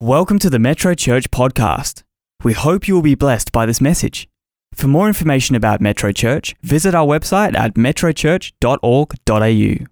Welcome 0.00 0.38
to 0.38 0.48
the 0.48 0.60
Metro 0.60 0.94
Church 0.94 1.28
podcast. 1.32 2.04
We 2.44 2.52
hope 2.52 2.86
you 2.86 2.94
will 2.94 3.02
be 3.02 3.16
blessed 3.16 3.50
by 3.50 3.66
this 3.66 3.80
message. 3.80 4.28
For 4.72 4.86
more 4.86 5.08
information 5.08 5.56
about 5.56 5.80
Metro 5.80 6.12
Church, 6.12 6.54
visit 6.62 6.94
our 6.94 7.04
website 7.04 7.56
at 7.56 7.74
metrochurch.org.au. 7.74 9.86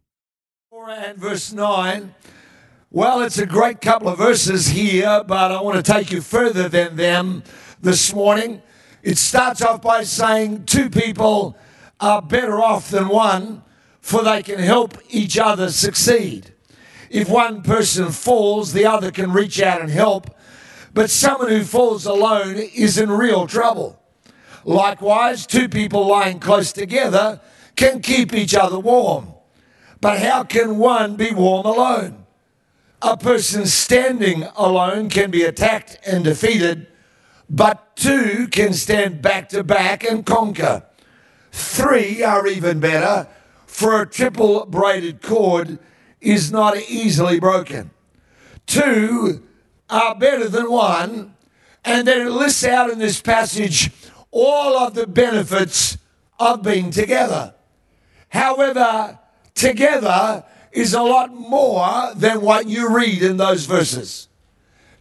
4 0.70 0.90
and 0.90 1.18
verse 1.18 1.52
9. 1.52 2.14
Well, 2.88 3.20
it's 3.20 3.38
a 3.38 3.46
great 3.46 3.80
couple 3.80 4.08
of 4.08 4.18
verses 4.18 4.68
here, 4.68 5.24
but 5.26 5.50
I 5.50 5.60
want 5.60 5.84
to 5.84 5.92
take 5.92 6.12
you 6.12 6.20
further 6.20 6.68
than 6.68 6.94
them 6.94 7.42
this 7.80 8.14
morning. 8.14 8.62
It 9.02 9.18
starts 9.18 9.60
off 9.60 9.82
by 9.82 10.04
saying 10.04 10.66
two 10.66 10.88
people 10.88 11.58
are 11.98 12.22
better 12.22 12.62
off 12.62 12.90
than 12.90 13.08
one, 13.08 13.64
for 14.00 14.22
they 14.22 14.44
can 14.44 14.60
help 14.60 14.98
each 15.08 15.36
other 15.36 15.72
succeed. 15.72 16.52
If 17.10 17.28
one 17.28 17.62
person 17.62 18.10
falls, 18.10 18.72
the 18.72 18.86
other 18.86 19.10
can 19.10 19.32
reach 19.32 19.60
out 19.60 19.80
and 19.80 19.90
help, 19.90 20.34
but 20.92 21.10
someone 21.10 21.50
who 21.50 21.62
falls 21.62 22.06
alone 22.06 22.56
is 22.56 22.98
in 22.98 23.10
real 23.10 23.46
trouble. 23.46 24.00
Likewise, 24.64 25.46
two 25.46 25.68
people 25.68 26.06
lying 26.06 26.40
close 26.40 26.72
together 26.72 27.40
can 27.76 28.00
keep 28.00 28.32
each 28.32 28.54
other 28.54 28.78
warm. 28.78 29.28
But 30.00 30.18
how 30.18 30.44
can 30.44 30.78
one 30.78 31.16
be 31.16 31.30
warm 31.32 31.66
alone? 31.66 32.26
A 33.02 33.16
person 33.16 33.66
standing 33.66 34.44
alone 34.56 35.08
can 35.08 35.30
be 35.30 35.44
attacked 35.44 35.98
and 36.06 36.24
defeated, 36.24 36.88
but 37.48 37.94
two 37.94 38.48
can 38.48 38.72
stand 38.72 39.22
back 39.22 39.50
to 39.50 39.62
back 39.62 40.02
and 40.02 40.24
conquer. 40.24 40.82
Three 41.52 42.22
are 42.22 42.46
even 42.46 42.80
better, 42.80 43.28
for 43.66 44.00
a 44.00 44.06
triple 44.06 44.66
braided 44.66 45.22
cord 45.22 45.78
is 46.20 46.50
not 46.50 46.76
easily 46.88 47.38
broken. 47.40 47.90
Two 48.66 49.42
are 49.88 50.14
better 50.14 50.48
than 50.48 50.70
one, 50.70 51.34
and 51.84 52.06
then 52.06 52.26
it 52.26 52.30
lists 52.30 52.64
out 52.64 52.90
in 52.90 52.98
this 52.98 53.20
passage 53.20 53.90
all 54.30 54.76
of 54.76 54.94
the 54.94 55.06
benefits 55.06 55.98
of 56.38 56.62
being 56.62 56.90
together. 56.90 57.54
However, 58.28 59.18
together 59.54 60.44
is 60.72 60.92
a 60.92 61.02
lot 61.02 61.32
more 61.32 62.12
than 62.14 62.42
what 62.42 62.68
you 62.68 62.94
read 62.94 63.22
in 63.22 63.36
those 63.36 63.66
verses. 63.66 64.28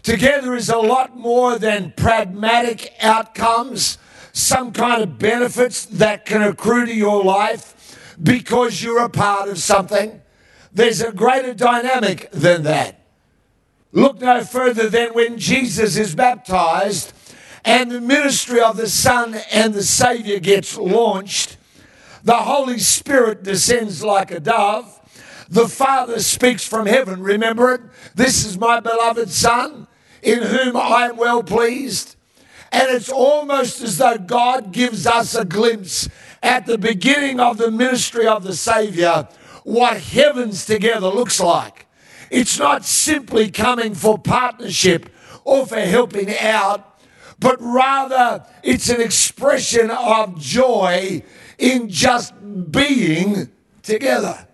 Together 0.03 0.55
is 0.55 0.69
a 0.69 0.77
lot 0.77 1.17
more 1.17 1.57
than 1.57 1.91
pragmatic 1.97 2.93
outcomes, 3.01 3.97
some 4.31 4.71
kind 4.71 5.01
of 5.01 5.17
benefits 5.17 5.85
that 5.85 6.25
can 6.25 6.43
accrue 6.43 6.85
to 6.85 6.93
your 6.93 7.23
life 7.23 8.15
because 8.21 8.83
you're 8.83 9.03
a 9.03 9.09
part 9.09 9.49
of 9.49 9.57
something. 9.57 10.21
There's 10.75 10.99
a 10.99 11.13
greater 11.13 11.53
dynamic 11.53 12.29
than 12.31 12.63
that. 12.63 12.99
Look 13.93 14.19
no 14.19 14.43
further 14.43 14.89
than 14.89 15.13
when 15.13 15.39
Jesus 15.39 15.95
is 15.95 16.13
baptized 16.13 17.13
and 17.63 17.89
the 17.89 18.01
ministry 18.01 18.59
of 18.59 18.75
the 18.75 18.89
Son 18.89 19.35
and 19.53 19.73
the 19.73 19.83
Savior 19.83 20.37
gets 20.39 20.77
launched. 20.77 21.55
The 22.25 22.35
Holy 22.35 22.79
Spirit 22.79 23.41
descends 23.41 24.03
like 24.03 24.31
a 24.31 24.41
dove. 24.41 24.91
The 25.47 25.69
Father 25.69 26.19
speaks 26.19 26.67
from 26.67 26.87
heaven. 26.87 27.23
Remember 27.23 27.73
it? 27.73 27.81
This 28.13 28.45
is 28.45 28.57
my 28.57 28.81
beloved 28.81 29.29
Son 29.29 29.87
in 30.21 30.41
whom 30.41 30.75
I 30.75 31.07
am 31.07 31.15
well 31.15 31.41
pleased. 31.41 32.17
And 32.73 32.89
it's 32.89 33.09
almost 33.09 33.81
as 33.81 33.97
though 33.97 34.17
God 34.17 34.73
gives 34.73 35.07
us 35.07 35.35
a 35.35 35.45
glimpse 35.45 36.09
at 36.43 36.65
the 36.65 36.77
beginning 36.77 37.39
of 37.39 37.57
the 37.57 37.71
ministry 37.71 38.27
of 38.27 38.43
the 38.43 38.55
Savior 38.55 39.29
what 39.65 39.99
heavens 39.99 40.63
together 40.63 41.07
looks 41.07 41.39
like. 41.39 41.87
It's 42.29 42.59
not 42.59 42.85
simply 42.85 43.49
coming 43.49 43.95
for 43.95 44.17
partnership 44.17 45.09
or 45.43 45.65
for 45.65 45.79
helping 45.79 46.37
out, 46.37 46.99
but 47.39 47.57
rather 47.59 48.45
it's 48.61 48.89
an 48.89 49.01
expression 49.01 49.89
of 49.89 50.39
joy 50.39 51.23
in 51.57 51.89
just 51.89 52.33
being 52.71 53.49
together. 53.81 54.47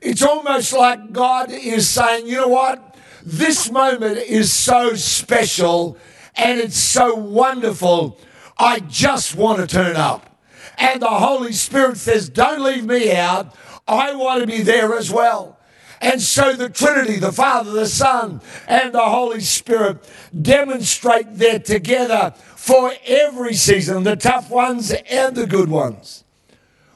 It's 0.00 0.22
almost 0.22 0.72
like 0.72 1.12
God 1.12 1.50
is 1.50 1.88
saying, 1.88 2.26
you 2.26 2.36
know 2.36 2.48
what? 2.48 2.96
This 3.24 3.70
moment 3.70 4.16
is 4.18 4.54
so 4.54 4.94
special 4.94 5.98
and 6.34 6.58
it's 6.58 6.78
so 6.78 7.14
wonderful. 7.14 8.18
I 8.56 8.80
just 8.80 9.34
want 9.34 9.60
to 9.60 9.66
turn 9.66 9.96
up. 9.96 10.40
And 10.78 11.02
the 11.02 11.08
Holy 11.08 11.52
Spirit 11.52 11.98
says, 11.98 12.30
don't 12.30 12.62
leave 12.62 12.86
me 12.86 13.14
out. 13.14 13.54
I 13.86 14.14
want 14.14 14.40
to 14.40 14.46
be 14.46 14.62
there 14.62 14.96
as 14.96 15.10
well. 15.10 15.58
And 16.00 16.20
so 16.20 16.54
the 16.54 16.68
Trinity, 16.68 17.16
the 17.16 17.32
Father, 17.32 17.72
the 17.72 17.86
Son, 17.86 18.40
and 18.68 18.92
the 18.92 19.00
Holy 19.04 19.40
Spirit 19.40 19.98
demonstrate 20.40 21.36
their 21.36 21.58
together 21.58 22.34
for 22.36 22.92
every 23.06 23.54
season, 23.54 24.02
the 24.02 24.16
tough 24.16 24.50
ones 24.50 24.90
and 24.90 25.34
the 25.34 25.46
good 25.46 25.70
ones. 25.70 26.24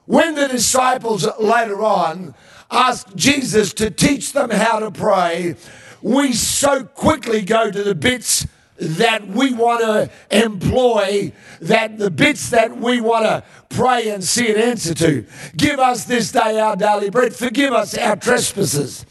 When 0.05 0.35
the 0.35 0.49
disciples 0.49 1.27
later 1.39 1.83
on 1.83 2.35
asked 2.71 3.17
Jesus 3.17 3.73
to 3.75 3.91
teach 3.91 4.33
them 4.33 4.51
how 4.51 4.81
to 4.81 4.91
pray, 4.91 5.55
we 6.03 6.33
so 6.33 6.85
quickly 6.85 7.43
go 7.43 7.71
to 7.71 7.83
the 7.83 7.95
bits 7.95 8.47
that 8.81 9.29
we 9.29 9.53
want 9.53 9.81
to 9.81 10.11
employ, 10.31 11.33
that 11.61 11.99
the 11.99 12.11
bits 12.11 12.51
that 12.51 12.77
we 12.79 13.01
want 13.01 13.27
to 13.27 13.45
pray 13.69 14.09
and 14.09 14.25
see 14.25 14.51
an 14.51 14.57
answer 14.57 14.95
to. 14.95 15.27
Give 15.57 15.79
us 15.79 16.05
this 16.05 16.33
day 16.33 16.59
our 16.59 16.77
daily 16.77 17.11
bread. 17.11 17.35
Forgive 17.35 17.73
us 17.73 17.97
our 17.97 18.17
trespasses. 18.17 19.05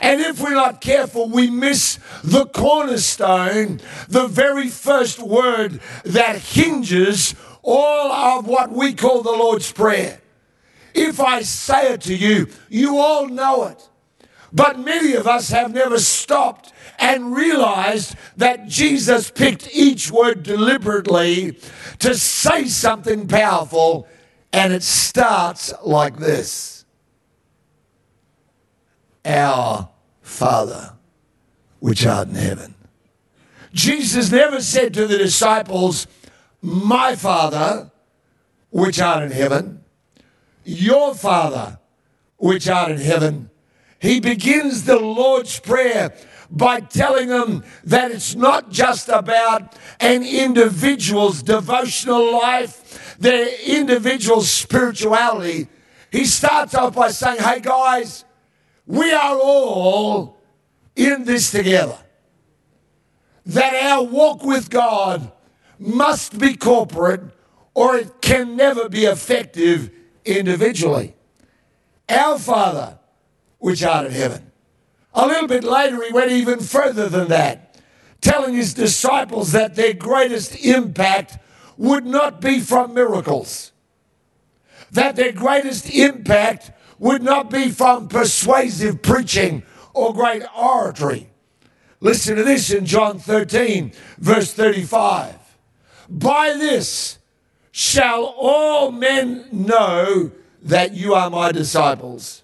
And 0.00 0.20
if 0.20 0.40
we're 0.40 0.54
not 0.54 0.80
careful, 0.80 1.28
we 1.28 1.50
miss 1.50 1.98
the 2.22 2.46
cornerstone, 2.46 3.80
the 4.08 4.28
very 4.28 4.68
first 4.68 5.18
word 5.18 5.80
that 6.04 6.36
hinges 6.36 7.34
all 7.62 8.12
of 8.12 8.46
what 8.46 8.70
we 8.70 8.94
call 8.94 9.22
the 9.22 9.32
Lord's 9.32 9.72
Prayer. 9.72 10.20
If 10.94 11.20
I 11.20 11.42
say 11.42 11.92
it 11.92 12.00
to 12.02 12.14
you, 12.14 12.48
you 12.70 12.98
all 12.98 13.26
know 13.26 13.64
it. 13.64 13.88
But 14.52 14.78
many 14.78 15.14
of 15.14 15.26
us 15.26 15.50
have 15.50 15.74
never 15.74 15.98
stopped 15.98 16.72
and 16.98 17.34
realized 17.34 18.16
that 18.36 18.66
Jesus 18.66 19.30
picked 19.30 19.68
each 19.74 20.10
word 20.10 20.42
deliberately 20.42 21.58
to 21.98 22.14
say 22.14 22.66
something 22.66 23.28
powerful, 23.28 24.06
and 24.52 24.72
it 24.72 24.82
starts 24.82 25.72
like 25.84 26.16
this 26.16 26.84
Our 29.24 29.88
Father, 30.22 30.94
which 31.80 32.06
art 32.06 32.28
in 32.28 32.34
heaven. 32.34 32.74
Jesus 33.72 34.32
never 34.32 34.60
said 34.60 34.94
to 34.94 35.06
the 35.06 35.18
disciples, 35.18 36.06
My 36.62 37.14
Father, 37.14 37.90
which 38.70 39.00
art 39.00 39.22
in 39.22 39.30
heaven, 39.30 39.84
your 40.64 41.14
Father, 41.14 41.78
which 42.38 42.68
art 42.68 42.90
in 42.90 42.98
heaven. 42.98 43.50
He 43.98 44.20
begins 44.20 44.84
the 44.84 44.98
Lord's 44.98 45.58
Prayer 45.60 46.14
by 46.50 46.80
telling 46.80 47.28
them 47.28 47.64
that 47.84 48.10
it's 48.10 48.34
not 48.34 48.70
just 48.70 49.08
about 49.08 49.76
an 50.00 50.22
individual's 50.22 51.42
devotional 51.42 52.32
life, 52.32 53.16
their 53.18 53.48
individual 53.64 54.40
spirituality. 54.42 55.68
He 56.10 56.24
starts 56.24 56.74
off 56.74 56.94
by 56.94 57.10
saying, 57.10 57.40
Hey 57.40 57.60
guys, 57.60 58.24
we 58.86 59.12
are 59.12 59.38
all 59.38 60.38
in 60.94 61.24
this 61.24 61.50
together. 61.50 61.98
That 63.46 63.74
our 63.74 64.02
walk 64.02 64.44
with 64.44 64.70
God 64.70 65.32
must 65.78 66.38
be 66.38 66.56
corporate 66.56 67.22
or 67.74 67.96
it 67.96 68.22
can 68.22 68.56
never 68.56 68.88
be 68.88 69.04
effective 69.04 69.90
individually. 70.24 71.14
Our 72.08 72.38
Father, 72.38 72.98
which 73.58 73.82
art 73.82 74.06
in 74.06 74.12
heaven. 74.12 74.45
A 75.16 75.26
little 75.26 75.48
bit 75.48 75.64
later, 75.64 76.04
he 76.04 76.12
went 76.12 76.30
even 76.30 76.60
further 76.60 77.08
than 77.08 77.28
that, 77.28 77.80
telling 78.20 78.54
his 78.54 78.74
disciples 78.74 79.52
that 79.52 79.74
their 79.74 79.94
greatest 79.94 80.54
impact 80.62 81.38
would 81.78 82.04
not 82.04 82.42
be 82.42 82.60
from 82.60 82.92
miracles, 82.92 83.72
that 84.90 85.16
their 85.16 85.32
greatest 85.32 85.88
impact 85.88 86.70
would 86.98 87.22
not 87.22 87.50
be 87.50 87.70
from 87.70 88.08
persuasive 88.08 89.00
preaching 89.00 89.62
or 89.94 90.12
great 90.12 90.42
oratory. 90.54 91.30
Listen 92.00 92.36
to 92.36 92.44
this 92.44 92.70
in 92.70 92.84
John 92.84 93.18
13, 93.18 93.92
verse 94.18 94.52
35. 94.52 95.34
By 96.10 96.54
this 96.58 97.18
shall 97.72 98.34
all 98.36 98.90
men 98.90 99.48
know 99.50 100.30
that 100.62 100.92
you 100.92 101.14
are 101.14 101.30
my 101.30 101.52
disciples 101.52 102.42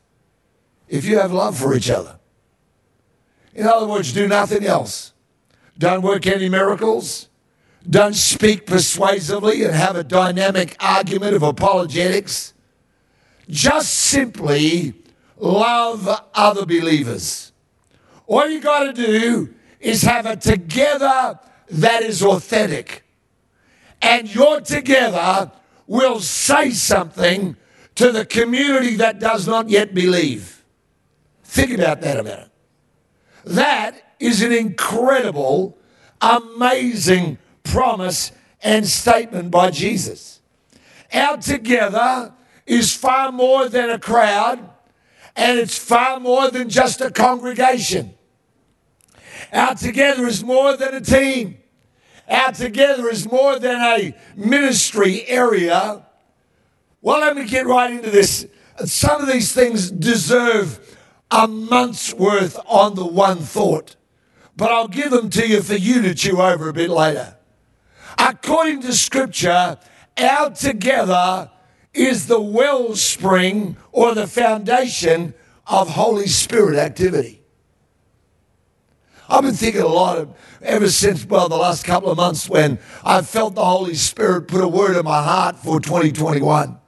if 0.89 1.05
you 1.05 1.19
have 1.19 1.33
love 1.33 1.59
for 1.59 1.75
each 1.75 1.91
other. 1.91 2.19
In 3.55 3.67
other 3.67 3.87
words, 3.87 4.13
do 4.13 4.27
nothing 4.27 4.65
else. 4.65 5.13
Don't 5.79 6.03
work 6.03 6.27
any 6.27 6.49
miracles. 6.49 7.29
Don't 7.89 8.15
speak 8.15 8.67
persuasively 8.67 9.65
and 9.65 9.75
have 9.75 9.97
a 9.97 10.05
dynamic 10.05 10.77
argument 10.81 11.35
of 11.35 11.43
apologetics. 11.43 12.55
Just 13.49 13.93
simply 13.93 14.95
love 15.37 16.09
other 16.35 16.65
believers. 16.65 17.53
All 18.27 18.49
you 18.49 18.61
got 18.61 18.85
to 18.85 18.93
do 18.93 19.55
is 19.81 20.03
have 20.03 20.27
a 20.27 20.37
together 20.37 21.39
that 21.69 22.03
is 22.03 22.23
authentic. 22.23 23.05
And 24.01 24.33
your 24.33 24.61
together 24.61 25.51
will 25.87 26.21
say 26.21 26.71
something 26.71 27.57
to 27.97 28.13
the 28.13 28.25
community 28.25 28.97
that 28.97 29.19
does 29.19 29.47
not 29.47 29.69
yet 29.69 29.93
believe. 29.93 30.65
Think 31.45 31.73
about 31.73 32.01
that 32.01 32.21
a 32.21 32.23
minute. 32.23 32.52
That 33.45 34.15
is 34.19 34.43
an 34.43 34.53
incredible, 34.53 35.79
amazing 36.21 37.39
promise 37.65 38.33
and 38.63 38.87
statement 38.87 39.51
by 39.51 39.71
Jesus. 39.71 40.41
Our 41.13 41.37
together 41.37 42.33
is 42.67 42.95
far 42.95 43.33
more 43.33 43.69
than 43.69 43.91
a 43.91 43.99
crowd, 43.99 44.61
and 45.37 45.59
it's 45.59 45.77
far 45.77 46.21
more 46.21 46.51
than 46.51 46.69
just 46.69 47.01
a 47.01 47.11
congregation. 47.11 48.15
Our 49.53 49.75
together 49.75 50.27
is 50.27 50.45
more 50.45 50.77
than 50.77 50.95
a 50.95 51.01
team. 51.01 51.59
Our 52.29 52.53
together 52.53 53.09
is 53.09 53.31
more 53.31 53.59
than 53.59 53.81
a 53.81 54.15
ministry 54.37 55.27
area. 55.27 56.07
Well, 57.03 57.21
let 57.21 57.37
me 57.37 57.47
get 57.47 57.67
right 57.67 57.93
into 57.93 58.11
this. 58.11 58.47
Some 58.85 59.21
of 59.21 59.27
these 59.27 59.53
things 59.53 59.91
deserve 59.91 60.92
a 61.33 61.49
month's 61.49 62.13
worth 62.13 62.61
on 62.67 62.95
the 62.95 63.07
one 63.07 63.39
thought, 63.39 63.97
but 64.55 64.71
I'll 64.71 64.89
give 64.89 65.11
them 65.11 65.31
to 65.31 65.49
you 65.49 65.63
for 65.63 65.75
you 65.75 66.03
to 66.03 66.15
chew 66.15 66.41
over 66.41 66.69
a 66.69 66.73
bit 66.75 66.91
later. 66.91 67.37
According 68.19 68.83
to 68.83 68.93
Scripture, 68.93 69.79
our 70.19 70.51
together 70.51 71.51
is 71.95 72.27
the 72.27 72.41
wellspring 72.41 73.77
or 73.91 74.15
the 74.15 74.27
foundation 74.27 75.33
of 75.67 75.89
Holy 75.89 76.27
Spirit 76.27 76.77
activity. 76.77 77.41
I've 79.29 79.43
been 79.43 79.55
thinking 79.55 79.81
a 79.81 79.87
lot 79.87 80.19
of, 80.19 80.37
ever 80.61 80.91
since, 80.91 81.25
well, 81.25 81.49
the 81.49 81.57
last 81.57 81.85
couple 81.85 82.11
of 82.11 82.19
months 82.19 82.51
when 82.51 82.79
I 83.03 83.23
felt 83.23 83.55
the 83.55 83.65
Holy 83.65 83.95
Spirit 83.95 84.49
put 84.49 84.63
a 84.63 84.69
word 84.69 84.97
in 84.97 85.05
my 85.07 85.23
heart 85.23 85.57
for 85.57 85.81
2021. 85.81 86.79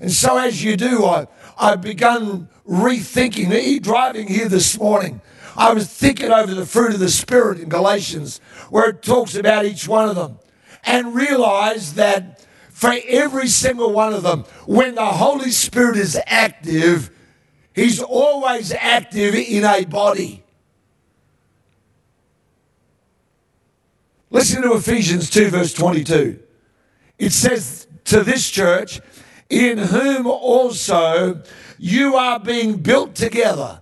And 0.00 0.10
so, 0.12 0.36
as 0.36 0.62
you 0.62 0.76
do, 0.76 1.04
I, 1.04 1.26
I've 1.58 1.82
begun 1.82 2.48
rethinking. 2.68 3.82
Driving 3.82 4.28
here 4.28 4.48
this 4.48 4.78
morning, 4.78 5.20
I 5.56 5.72
was 5.72 5.88
thinking 5.88 6.30
over 6.30 6.54
the 6.54 6.66
fruit 6.66 6.94
of 6.94 7.00
the 7.00 7.08
Spirit 7.08 7.60
in 7.60 7.68
Galatians, 7.68 8.40
where 8.70 8.90
it 8.90 9.02
talks 9.02 9.34
about 9.34 9.64
each 9.64 9.88
one 9.88 10.08
of 10.08 10.16
them, 10.16 10.38
and 10.84 11.14
realized 11.14 11.96
that 11.96 12.46
for 12.70 12.94
every 13.08 13.48
single 13.48 13.92
one 13.92 14.12
of 14.12 14.22
them, 14.22 14.44
when 14.66 14.94
the 14.94 15.04
Holy 15.04 15.50
Spirit 15.50 15.96
is 15.96 16.18
active, 16.26 17.10
He's 17.74 18.02
always 18.02 18.72
active 18.72 19.36
in 19.36 19.64
a 19.64 19.84
body. 19.84 20.42
Listen 24.30 24.62
to 24.62 24.74
Ephesians 24.74 25.30
2, 25.30 25.50
verse 25.50 25.72
22. 25.74 26.40
It 27.20 27.30
says 27.30 27.86
to 28.06 28.24
this 28.24 28.50
church, 28.50 29.00
in 29.50 29.78
whom 29.78 30.26
also 30.26 31.42
you 31.78 32.16
are 32.16 32.38
being 32.38 32.78
built 32.78 33.14
together 33.14 33.80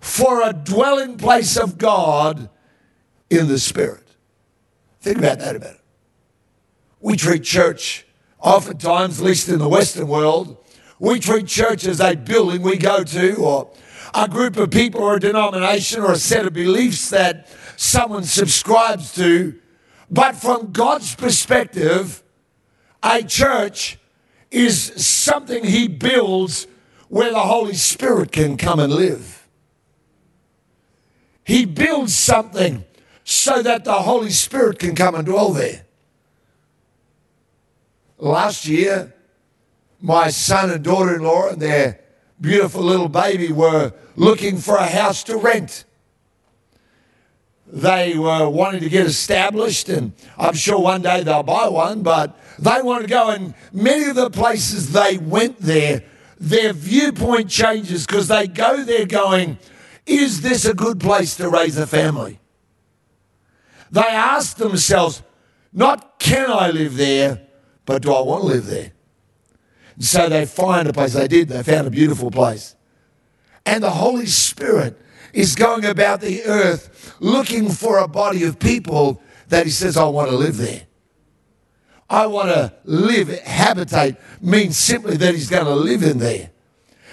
for 0.00 0.42
a 0.42 0.52
dwelling 0.52 1.16
place 1.16 1.56
of 1.56 1.78
God 1.78 2.48
in 3.30 3.48
the 3.48 3.58
Spirit. 3.58 4.06
Think 5.00 5.18
about 5.18 5.38
that 5.40 5.56
a 5.56 5.58
minute. 5.58 5.80
We 7.00 7.16
treat 7.16 7.42
church, 7.42 8.06
oftentimes, 8.38 9.20
at 9.20 9.26
least 9.26 9.48
in 9.48 9.58
the 9.58 9.68
Western 9.68 10.08
world, 10.08 10.58
we 10.98 11.18
treat 11.18 11.46
church 11.46 11.86
as 11.86 12.00
a 12.00 12.14
building 12.14 12.62
we 12.62 12.76
go 12.76 13.02
to 13.04 13.34
or 13.36 13.70
a 14.14 14.28
group 14.28 14.56
of 14.56 14.70
people 14.70 15.02
or 15.02 15.16
a 15.16 15.20
denomination 15.20 16.00
or 16.00 16.12
a 16.12 16.16
set 16.16 16.46
of 16.46 16.52
beliefs 16.52 17.10
that 17.10 17.48
someone 17.76 18.24
subscribes 18.24 19.12
to. 19.14 19.58
But 20.10 20.36
from 20.36 20.70
God's 20.72 21.14
perspective, 21.14 22.22
a 23.02 23.22
church 23.22 23.98
is 24.54 24.92
something 25.04 25.64
He 25.64 25.88
builds 25.88 26.66
where 27.08 27.30
the 27.30 27.40
Holy 27.40 27.74
Spirit 27.74 28.32
can 28.32 28.56
come 28.56 28.78
and 28.78 28.92
live. 28.92 29.46
He 31.44 31.64
builds 31.64 32.16
something 32.16 32.84
so 33.24 33.62
that 33.62 33.84
the 33.84 33.94
Holy 33.94 34.30
Spirit 34.30 34.78
can 34.78 34.94
come 34.94 35.14
and 35.14 35.26
dwell 35.26 35.52
there. 35.52 35.84
Last 38.18 38.66
year, 38.66 39.14
my 40.00 40.30
son 40.30 40.70
and 40.70 40.84
daughter 40.84 41.16
in 41.16 41.22
law 41.22 41.48
and 41.48 41.60
their 41.60 42.00
beautiful 42.40 42.82
little 42.82 43.08
baby 43.08 43.52
were 43.52 43.92
looking 44.16 44.58
for 44.58 44.76
a 44.76 44.86
house 44.86 45.24
to 45.24 45.36
rent. 45.36 45.84
They 47.66 48.16
were 48.16 48.48
wanting 48.48 48.82
to 48.82 48.88
get 48.88 49.06
established, 49.06 49.88
and 49.88 50.12
I'm 50.38 50.54
sure 50.54 50.78
one 50.78 51.02
day 51.02 51.22
they'll 51.22 51.42
buy 51.42 51.68
one, 51.68 52.02
but 52.02 52.38
they 52.58 52.82
want 52.82 53.02
to 53.02 53.08
go. 53.08 53.30
And 53.30 53.54
many 53.72 54.04
of 54.04 54.16
the 54.16 54.30
places 54.30 54.92
they 54.92 55.18
went 55.18 55.58
there, 55.60 56.04
their 56.38 56.72
viewpoint 56.72 57.50
changes 57.50 58.06
because 58.06 58.28
they 58.28 58.46
go 58.46 58.82
there 58.84 59.06
going, 59.06 59.58
Is 60.06 60.42
this 60.42 60.64
a 60.64 60.74
good 60.74 61.00
place 61.00 61.36
to 61.36 61.48
raise 61.48 61.76
a 61.78 61.86
family? 61.86 62.38
They 63.90 64.02
ask 64.02 64.56
themselves, 64.56 65.22
Not 65.72 66.18
can 66.18 66.50
I 66.50 66.70
live 66.70 66.96
there, 66.96 67.40
but 67.86 68.02
do 68.02 68.12
I 68.12 68.20
want 68.22 68.42
to 68.42 68.48
live 68.48 68.66
there? 68.66 68.92
And 69.96 70.04
So 70.04 70.28
they 70.28 70.46
find 70.46 70.88
a 70.88 70.92
place. 70.92 71.14
They 71.14 71.28
did. 71.28 71.48
They 71.48 71.62
found 71.62 71.86
a 71.86 71.90
beautiful 71.90 72.30
place. 72.30 72.74
And 73.66 73.82
the 73.82 73.90
Holy 73.90 74.26
Spirit 74.26 75.00
is 75.32 75.54
going 75.54 75.84
about 75.84 76.20
the 76.20 76.44
earth 76.44 77.16
looking 77.20 77.68
for 77.68 77.98
a 77.98 78.08
body 78.08 78.44
of 78.44 78.58
people 78.58 79.22
that 79.48 79.64
He 79.64 79.72
says, 79.72 79.96
I 79.96 80.04
want 80.04 80.30
to 80.30 80.36
live 80.36 80.56
there. 80.56 80.86
I 82.08 82.26
want 82.26 82.48
to 82.48 82.72
live, 82.84 83.28
habitate 83.28 84.16
means 84.40 84.76
simply 84.76 85.16
that 85.16 85.34
He's 85.34 85.48
going 85.48 85.64
to 85.64 85.74
live 85.74 86.02
in 86.02 86.18
there. 86.18 86.50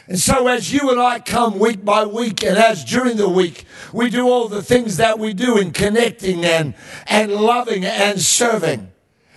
And 0.07 0.19
so, 0.19 0.47
as 0.47 0.73
you 0.73 0.89
and 0.89 0.99
I 0.99 1.19
come 1.19 1.57
week 1.57 1.85
by 1.85 2.05
week, 2.05 2.43
and 2.43 2.57
as 2.57 2.83
during 2.83 3.15
the 3.15 3.29
week 3.29 3.65
we 3.93 4.09
do 4.09 4.27
all 4.27 4.49
the 4.49 4.61
things 4.61 4.97
that 4.97 5.19
we 5.19 5.33
do 5.33 5.57
in 5.57 5.71
connecting 5.71 6.43
and, 6.43 6.73
and 7.07 7.31
loving 7.31 7.85
and 7.85 8.19
serving, 8.19 8.91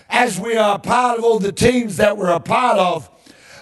as 0.08 0.40
we 0.40 0.56
are 0.56 0.78
part 0.78 1.18
of 1.18 1.24
all 1.24 1.38
the 1.38 1.52
teams 1.52 1.96
that 1.98 2.16
we're 2.16 2.30
a 2.30 2.40
part 2.40 2.78
of, 2.78 3.08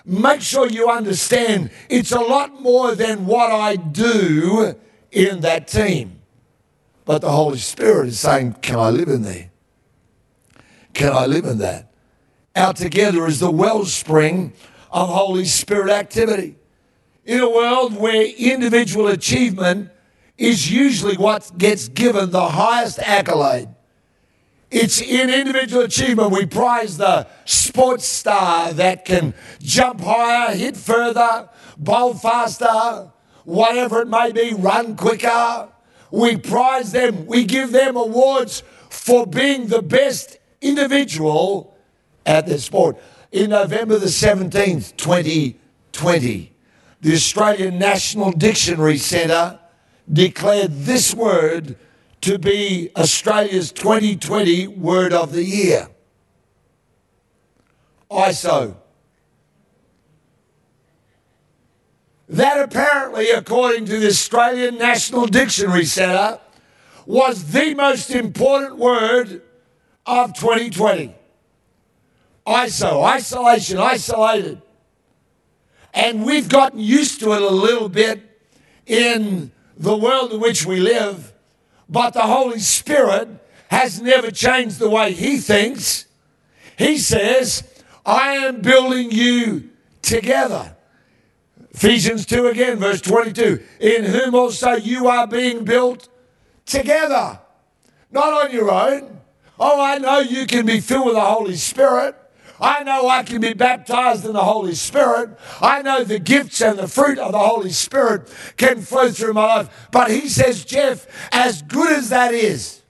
make 0.06 0.40
sure 0.40 0.66
you 0.66 0.88
understand 0.88 1.70
it's 1.90 2.12
a 2.12 2.20
lot 2.20 2.60
more 2.62 2.94
than 2.94 3.26
what 3.26 3.52
I 3.52 3.76
do 3.76 4.74
in 5.10 5.40
that 5.40 5.68
team. 5.68 6.20
But 7.04 7.20
the 7.20 7.30
Holy 7.30 7.58
Spirit 7.58 8.08
is 8.08 8.20
saying, 8.20 8.54
Can 8.62 8.78
I 8.78 8.90
live 8.90 9.08
in 9.08 9.22
there? 9.22 9.51
Can 10.94 11.12
I 11.12 11.26
live 11.26 11.44
in 11.44 11.58
that? 11.58 11.92
Our 12.54 12.72
together 12.74 13.26
is 13.26 13.40
the 13.40 13.50
wellspring 13.50 14.52
of 14.90 15.08
Holy 15.08 15.44
Spirit 15.44 15.90
activity. 15.90 16.56
In 17.24 17.40
a 17.40 17.48
world 17.48 17.96
where 17.96 18.26
individual 18.26 19.08
achievement 19.08 19.90
is 20.36 20.70
usually 20.70 21.16
what 21.16 21.50
gets 21.56 21.88
given 21.88 22.30
the 22.30 22.48
highest 22.48 22.98
accolade, 22.98 23.68
it's 24.70 25.00
in 25.00 25.30
individual 25.30 25.84
achievement. 25.84 26.32
We 26.32 26.46
prize 26.46 26.96
the 26.96 27.26
sports 27.44 28.06
star 28.06 28.72
that 28.72 29.04
can 29.04 29.34
jump 29.60 30.00
higher, 30.00 30.54
hit 30.54 30.76
further, 30.76 31.48
bowl 31.76 32.14
faster, 32.14 33.10
whatever 33.44 34.00
it 34.00 34.08
may 34.08 34.32
be, 34.32 34.54
run 34.54 34.96
quicker. 34.96 35.68
We 36.10 36.38
prize 36.38 36.92
them. 36.92 37.26
We 37.26 37.44
give 37.44 37.72
them 37.72 37.96
awards 37.96 38.62
for 38.88 39.26
being 39.26 39.68
the 39.68 39.82
best 39.82 40.38
individual 40.62 41.76
at 42.24 42.46
their 42.46 42.58
sport. 42.58 42.96
In 43.30 43.50
November 43.50 43.98
the 43.98 44.06
17th, 44.06 44.96
2020, 44.96 46.52
the 47.00 47.12
Australian 47.12 47.78
National 47.78 48.30
Dictionary 48.30 48.98
Centre 48.98 49.58
declared 50.10 50.70
this 50.72 51.14
word 51.14 51.76
to 52.20 52.38
be 52.38 52.90
Australia's 52.96 53.72
2020 53.72 54.68
Word 54.68 55.12
of 55.12 55.32
the 55.32 55.44
Year. 55.44 55.88
ISO. 58.10 58.76
That 62.28 62.60
apparently, 62.60 63.30
according 63.30 63.86
to 63.86 63.98
the 63.98 64.06
Australian 64.06 64.78
National 64.78 65.26
Dictionary 65.26 65.84
Centre, 65.84 66.40
was 67.04 67.52
the 67.52 67.74
most 67.74 68.10
important 68.10 68.78
word 68.78 69.42
of 70.06 70.34
2020. 70.34 71.14
ISO, 72.46 73.04
isolation, 73.04 73.78
isolated. 73.78 74.60
And 75.94 76.24
we've 76.24 76.48
gotten 76.48 76.80
used 76.80 77.20
to 77.20 77.32
it 77.32 77.42
a 77.42 77.50
little 77.50 77.88
bit 77.88 78.20
in 78.86 79.52
the 79.76 79.96
world 79.96 80.32
in 80.32 80.40
which 80.40 80.66
we 80.66 80.80
live 80.80 81.32
but 81.92 82.14
the 82.14 82.22
Holy 82.22 82.58
Spirit 82.58 83.28
has 83.68 84.00
never 84.00 84.30
changed 84.30 84.78
the 84.78 84.88
way 84.88 85.12
He 85.12 85.36
thinks. 85.36 86.06
He 86.78 86.96
says, 86.96 87.64
I 88.04 88.32
am 88.32 88.62
building 88.62 89.12
you 89.12 89.68
together. 90.00 90.74
Ephesians 91.70 92.24
2 92.24 92.46
again, 92.46 92.78
verse 92.78 93.02
22. 93.02 93.62
In 93.78 94.04
whom 94.04 94.34
also 94.34 94.72
you 94.72 95.06
are 95.06 95.26
being 95.26 95.64
built 95.64 96.08
together 96.64 97.38
not 98.10 98.44
on 98.44 98.52
your 98.52 98.70
own. 98.70 99.20
Oh, 99.58 99.80
I 99.80 99.98
know 99.98 100.18
you 100.18 100.46
can 100.46 100.66
be 100.66 100.80
filled 100.80 101.06
with 101.06 101.14
the 101.14 101.20
Holy 101.20 101.56
Spirit. 101.56 102.16
I 102.60 102.84
know 102.84 103.08
I 103.08 103.24
can 103.24 103.40
be 103.40 103.54
baptized 103.54 104.24
in 104.24 104.34
the 104.34 104.44
Holy 104.44 104.74
Spirit. 104.74 105.36
I 105.60 105.82
know 105.82 106.04
the 106.04 106.20
gifts 106.20 106.60
and 106.60 106.78
the 106.78 106.86
fruit 106.86 107.18
of 107.18 107.32
the 107.32 107.38
Holy 107.38 107.70
Spirit 107.70 108.32
can 108.56 108.80
flow 108.82 109.10
through 109.10 109.32
my 109.34 109.46
life. 109.46 109.88
But 109.90 110.10
he 110.10 110.28
says, 110.28 110.64
Geoff, 110.64 111.06
as 111.32 111.62
good 111.62 111.90
as 111.92 112.10
that 112.10 112.32
is, 112.34 112.82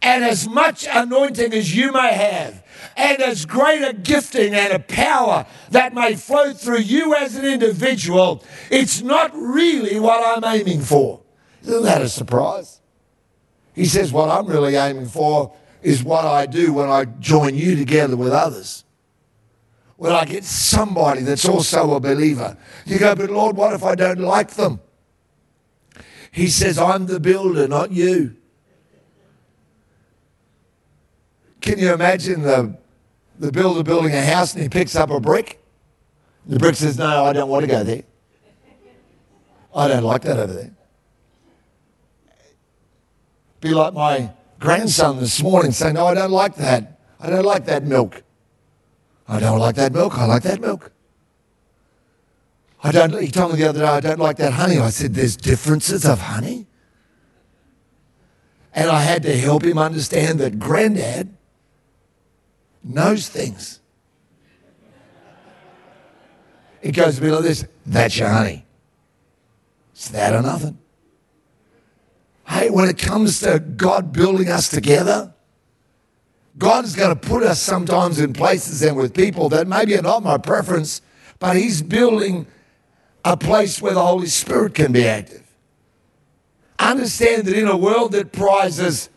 and 0.00 0.24
as 0.24 0.48
much 0.48 0.86
anointing 0.90 1.52
as 1.52 1.76
you 1.76 1.92
may 1.92 2.14
have, 2.14 2.64
and 2.96 3.20
as 3.20 3.44
great 3.44 3.82
a 3.82 3.92
gifting 3.92 4.54
and 4.54 4.72
a 4.72 4.78
power 4.78 5.46
that 5.70 5.92
may 5.92 6.14
flow 6.14 6.52
through 6.52 6.78
you 6.78 7.14
as 7.14 7.36
an 7.36 7.44
individual, 7.44 8.42
it's 8.70 9.02
not 9.02 9.34
really 9.34 10.00
what 10.00 10.24
I'm 10.24 10.44
aiming 10.54 10.80
for. 10.80 11.20
Isn't 11.62 11.82
that 11.82 12.00
a 12.00 12.08
surprise? 12.08 12.80
He 13.74 13.84
says, 13.84 14.12
What 14.12 14.30
I'm 14.30 14.46
really 14.46 14.76
aiming 14.76 15.08
for 15.08 15.54
is 15.82 16.02
what 16.02 16.24
I 16.24 16.46
do 16.46 16.72
when 16.72 16.88
I 16.88 17.04
join 17.04 17.54
you 17.54 17.76
together 17.76 18.16
with 18.16 18.32
others. 18.32 18.84
When 19.96 20.12
I 20.12 20.24
get 20.24 20.44
somebody 20.44 21.22
that's 21.22 21.48
also 21.48 21.94
a 21.94 22.00
believer. 22.00 22.56
You 22.86 22.98
go, 22.98 23.14
But 23.14 23.30
Lord, 23.30 23.56
what 23.56 23.72
if 23.72 23.82
I 23.82 23.94
don't 23.94 24.20
like 24.20 24.52
them? 24.52 24.80
He 26.30 26.48
says, 26.48 26.78
I'm 26.78 27.06
the 27.06 27.18
builder, 27.18 27.66
not 27.66 27.90
you. 27.90 28.36
Can 31.60 31.78
you 31.78 31.92
imagine 31.92 32.42
the, 32.42 32.76
the 33.38 33.50
builder 33.50 33.82
building 33.82 34.14
a 34.14 34.24
house 34.24 34.54
and 34.54 34.62
he 34.62 34.68
picks 34.68 34.94
up 34.94 35.10
a 35.10 35.20
brick? 35.20 35.60
The 36.46 36.58
brick 36.58 36.76
says, 36.76 36.96
No, 36.96 37.24
I 37.24 37.32
don't 37.32 37.48
want 37.48 37.64
to 37.64 37.70
go 37.70 37.82
there. 37.82 38.04
I 39.74 39.88
don't 39.88 40.04
like 40.04 40.22
that 40.22 40.38
over 40.38 40.52
there. 40.52 40.70
Be 43.60 43.70
like 43.70 43.92
my 43.92 44.32
grandson 44.58 45.18
this 45.18 45.42
morning 45.42 45.72
saying, 45.72 45.94
No, 45.94 46.06
I 46.06 46.14
don't 46.14 46.30
like 46.30 46.56
that. 46.56 47.00
I 47.20 47.30
don't 47.30 47.44
like 47.44 47.64
that 47.66 47.84
milk. 47.84 48.22
I 49.26 49.40
don't 49.40 49.58
like 49.58 49.74
that 49.76 49.92
milk. 49.92 50.16
I 50.16 50.24
like 50.26 50.42
that 50.44 50.60
milk. 50.60 50.92
I 52.82 52.92
don't, 52.92 53.20
he 53.20 53.30
told 53.30 53.52
me 53.52 53.58
the 53.58 53.68
other 53.68 53.80
day, 53.80 53.86
I 53.86 54.00
don't 54.00 54.20
like 54.20 54.36
that 54.36 54.52
honey. 54.52 54.78
I 54.78 54.90
said, 54.90 55.14
There's 55.14 55.36
differences 55.36 56.04
of 56.04 56.20
honey. 56.20 56.66
And 58.74 58.90
I 58.90 59.00
had 59.00 59.22
to 59.24 59.36
help 59.36 59.64
him 59.64 59.78
understand 59.78 60.38
that 60.40 60.58
granddad 60.58 61.36
knows 62.84 63.28
things. 63.28 63.80
It 66.80 66.92
goes 66.92 67.16
to 67.16 67.20
be 67.20 67.30
like 67.30 67.42
this 67.42 67.66
that's 67.84 68.16
your 68.18 68.28
honey. 68.28 68.64
It's 69.92 70.08
that 70.10 70.32
or 70.34 70.42
nothing. 70.42 70.78
Hey, 72.48 72.70
when 72.70 72.88
it 72.88 72.96
comes 72.96 73.40
to 73.40 73.58
God 73.58 74.12
building 74.12 74.48
us 74.48 74.68
together, 74.68 75.34
God 76.56 76.84
is 76.84 76.96
going 76.96 77.16
to 77.16 77.28
put 77.28 77.42
us 77.42 77.60
sometimes 77.60 78.18
in 78.18 78.32
places 78.32 78.82
and 78.82 78.96
with 78.96 79.14
people 79.14 79.48
that 79.50 79.68
maybe 79.68 79.96
are 79.96 80.02
not 80.02 80.22
my 80.22 80.38
preference, 80.38 81.02
but 81.38 81.56
He's 81.56 81.82
building 81.82 82.46
a 83.24 83.36
place 83.36 83.82
where 83.82 83.92
the 83.92 84.02
Holy 84.02 84.26
Spirit 84.28 84.74
can 84.74 84.92
be 84.92 85.06
active. 85.06 85.44
Understand 86.78 87.44
that 87.44 87.56
in 87.56 87.68
a 87.68 87.76
world 87.76 88.12
that 88.12 88.32
prizes 88.32 89.10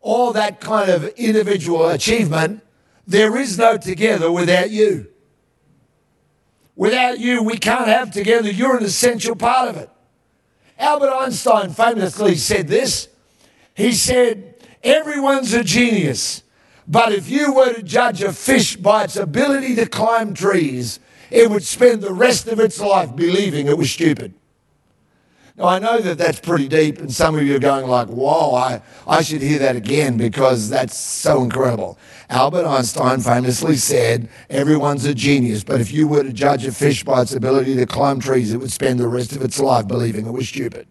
all 0.00 0.32
that 0.32 0.60
kind 0.60 0.90
of 0.90 1.04
individual 1.08 1.88
achievement, 1.88 2.62
there 3.06 3.36
is 3.36 3.58
no 3.58 3.76
together 3.76 4.32
without 4.32 4.70
you. 4.70 5.08
Without 6.74 7.18
you, 7.18 7.42
we 7.42 7.58
can't 7.58 7.88
have 7.88 8.12
together. 8.12 8.50
You're 8.50 8.76
an 8.76 8.84
essential 8.84 9.36
part 9.36 9.68
of 9.68 9.76
it. 9.76 9.90
Albert 10.78 11.10
Einstein 11.10 11.70
famously 11.70 12.36
said 12.36 12.68
this. 12.68 13.08
He 13.74 13.92
said, 13.92 14.54
Everyone's 14.82 15.52
a 15.52 15.64
genius, 15.64 16.44
but 16.86 17.12
if 17.12 17.28
you 17.28 17.52
were 17.52 17.72
to 17.74 17.82
judge 17.82 18.22
a 18.22 18.32
fish 18.32 18.76
by 18.76 19.04
its 19.04 19.16
ability 19.16 19.74
to 19.74 19.86
climb 19.86 20.34
trees, 20.34 21.00
it 21.30 21.50
would 21.50 21.64
spend 21.64 22.00
the 22.00 22.12
rest 22.12 22.46
of 22.46 22.60
its 22.60 22.80
life 22.80 23.14
believing 23.14 23.66
it 23.66 23.76
was 23.76 23.90
stupid. 23.90 24.34
Now, 25.58 25.64
I 25.64 25.80
know 25.80 26.00
that 26.00 26.18
that's 26.18 26.38
pretty 26.38 26.68
deep, 26.68 27.00
and 27.00 27.12
some 27.12 27.34
of 27.34 27.42
you 27.42 27.56
are 27.56 27.58
going 27.58 27.88
like, 27.88 28.06
whoa, 28.06 28.54
I, 28.54 28.80
I 29.08 29.22
should 29.22 29.42
hear 29.42 29.58
that 29.58 29.74
again 29.74 30.16
because 30.16 30.70
that's 30.70 30.96
so 30.96 31.42
incredible. 31.42 31.98
Albert 32.30 32.64
Einstein 32.64 33.18
famously 33.18 33.74
said, 33.74 34.28
everyone's 34.48 35.04
a 35.04 35.14
genius, 35.14 35.64
but 35.64 35.80
if 35.80 35.90
you 35.90 36.06
were 36.06 36.22
to 36.22 36.32
judge 36.32 36.64
a 36.64 36.70
fish 36.70 37.02
by 37.02 37.22
its 37.22 37.34
ability 37.34 37.74
to 37.74 37.86
climb 37.86 38.20
trees, 38.20 38.52
it 38.52 38.58
would 38.58 38.70
spend 38.70 39.00
the 39.00 39.08
rest 39.08 39.34
of 39.34 39.42
its 39.42 39.58
life 39.58 39.88
believing 39.88 40.26
it 40.26 40.30
was 40.30 40.48
stupid. 40.48 40.86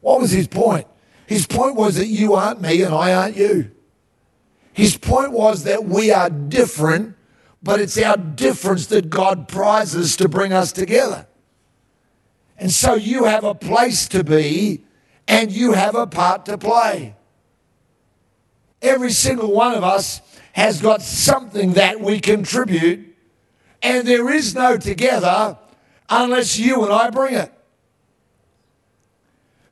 What 0.00 0.22
was 0.22 0.30
his 0.30 0.48
point? 0.48 0.86
His 1.26 1.46
point 1.46 1.76
was 1.76 1.96
that 1.96 2.06
you 2.06 2.32
aren't 2.32 2.62
me 2.62 2.80
and 2.80 2.94
I 2.94 3.12
aren't 3.12 3.36
you. 3.36 3.72
His 4.72 4.96
point 4.96 5.32
was 5.32 5.64
that 5.64 5.84
we 5.84 6.10
are 6.10 6.30
different, 6.30 7.14
but 7.62 7.78
it's 7.78 7.98
our 7.98 8.16
difference 8.16 8.86
that 8.86 9.10
God 9.10 9.48
prizes 9.48 10.16
to 10.16 10.30
bring 10.30 10.54
us 10.54 10.72
together. 10.72 11.26
And 12.60 12.70
so 12.70 12.94
you 12.94 13.24
have 13.24 13.42
a 13.42 13.54
place 13.54 14.06
to 14.08 14.22
be 14.22 14.84
and 15.26 15.50
you 15.50 15.72
have 15.72 15.94
a 15.94 16.06
part 16.06 16.44
to 16.44 16.58
play. 16.58 17.16
Every 18.82 19.12
single 19.12 19.50
one 19.50 19.74
of 19.74 19.82
us 19.82 20.20
has 20.52 20.82
got 20.82 21.00
something 21.00 21.72
that 21.74 22.00
we 22.00 22.20
contribute, 22.20 23.16
and 23.82 24.06
there 24.06 24.28
is 24.30 24.54
no 24.54 24.76
together 24.76 25.56
unless 26.10 26.58
you 26.58 26.84
and 26.84 26.92
I 26.92 27.08
bring 27.08 27.34
it. 27.34 27.52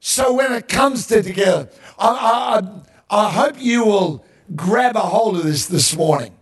So 0.00 0.32
when 0.32 0.52
it 0.52 0.68
comes 0.68 1.08
to 1.08 1.22
together, 1.22 1.68
I, 1.98 2.62
I, 3.10 3.24
I 3.26 3.30
hope 3.30 3.56
you 3.58 3.84
will 3.84 4.24
grab 4.56 4.96
a 4.96 5.00
hold 5.00 5.36
of 5.36 5.42
this 5.42 5.66
this 5.66 5.94
morning. 5.94 6.34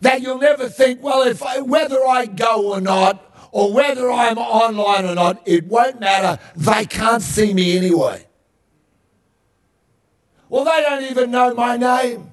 That 0.00 0.22
you'll 0.22 0.38
never 0.38 0.68
think, 0.68 1.02
well, 1.02 1.22
if 1.22 1.42
I, 1.42 1.60
whether 1.60 2.04
I 2.04 2.26
go 2.26 2.72
or 2.72 2.80
not, 2.80 3.27
or 3.50 3.72
whether 3.72 4.10
I'm 4.10 4.38
online 4.38 5.04
or 5.06 5.14
not, 5.14 5.42
it 5.46 5.66
won't 5.66 6.00
matter. 6.00 6.40
They 6.56 6.84
can't 6.84 7.22
see 7.22 7.54
me 7.54 7.76
anyway. 7.76 8.26
Well, 10.48 10.64
they 10.64 10.82
don't 10.82 11.04
even 11.04 11.30
know 11.30 11.54
my 11.54 11.76
name. 11.76 12.30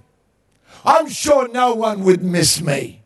I'm 0.84 1.10
sure 1.10 1.48
no 1.48 1.74
one 1.74 2.04
would 2.04 2.24
miss 2.24 2.62
me. 2.62 3.04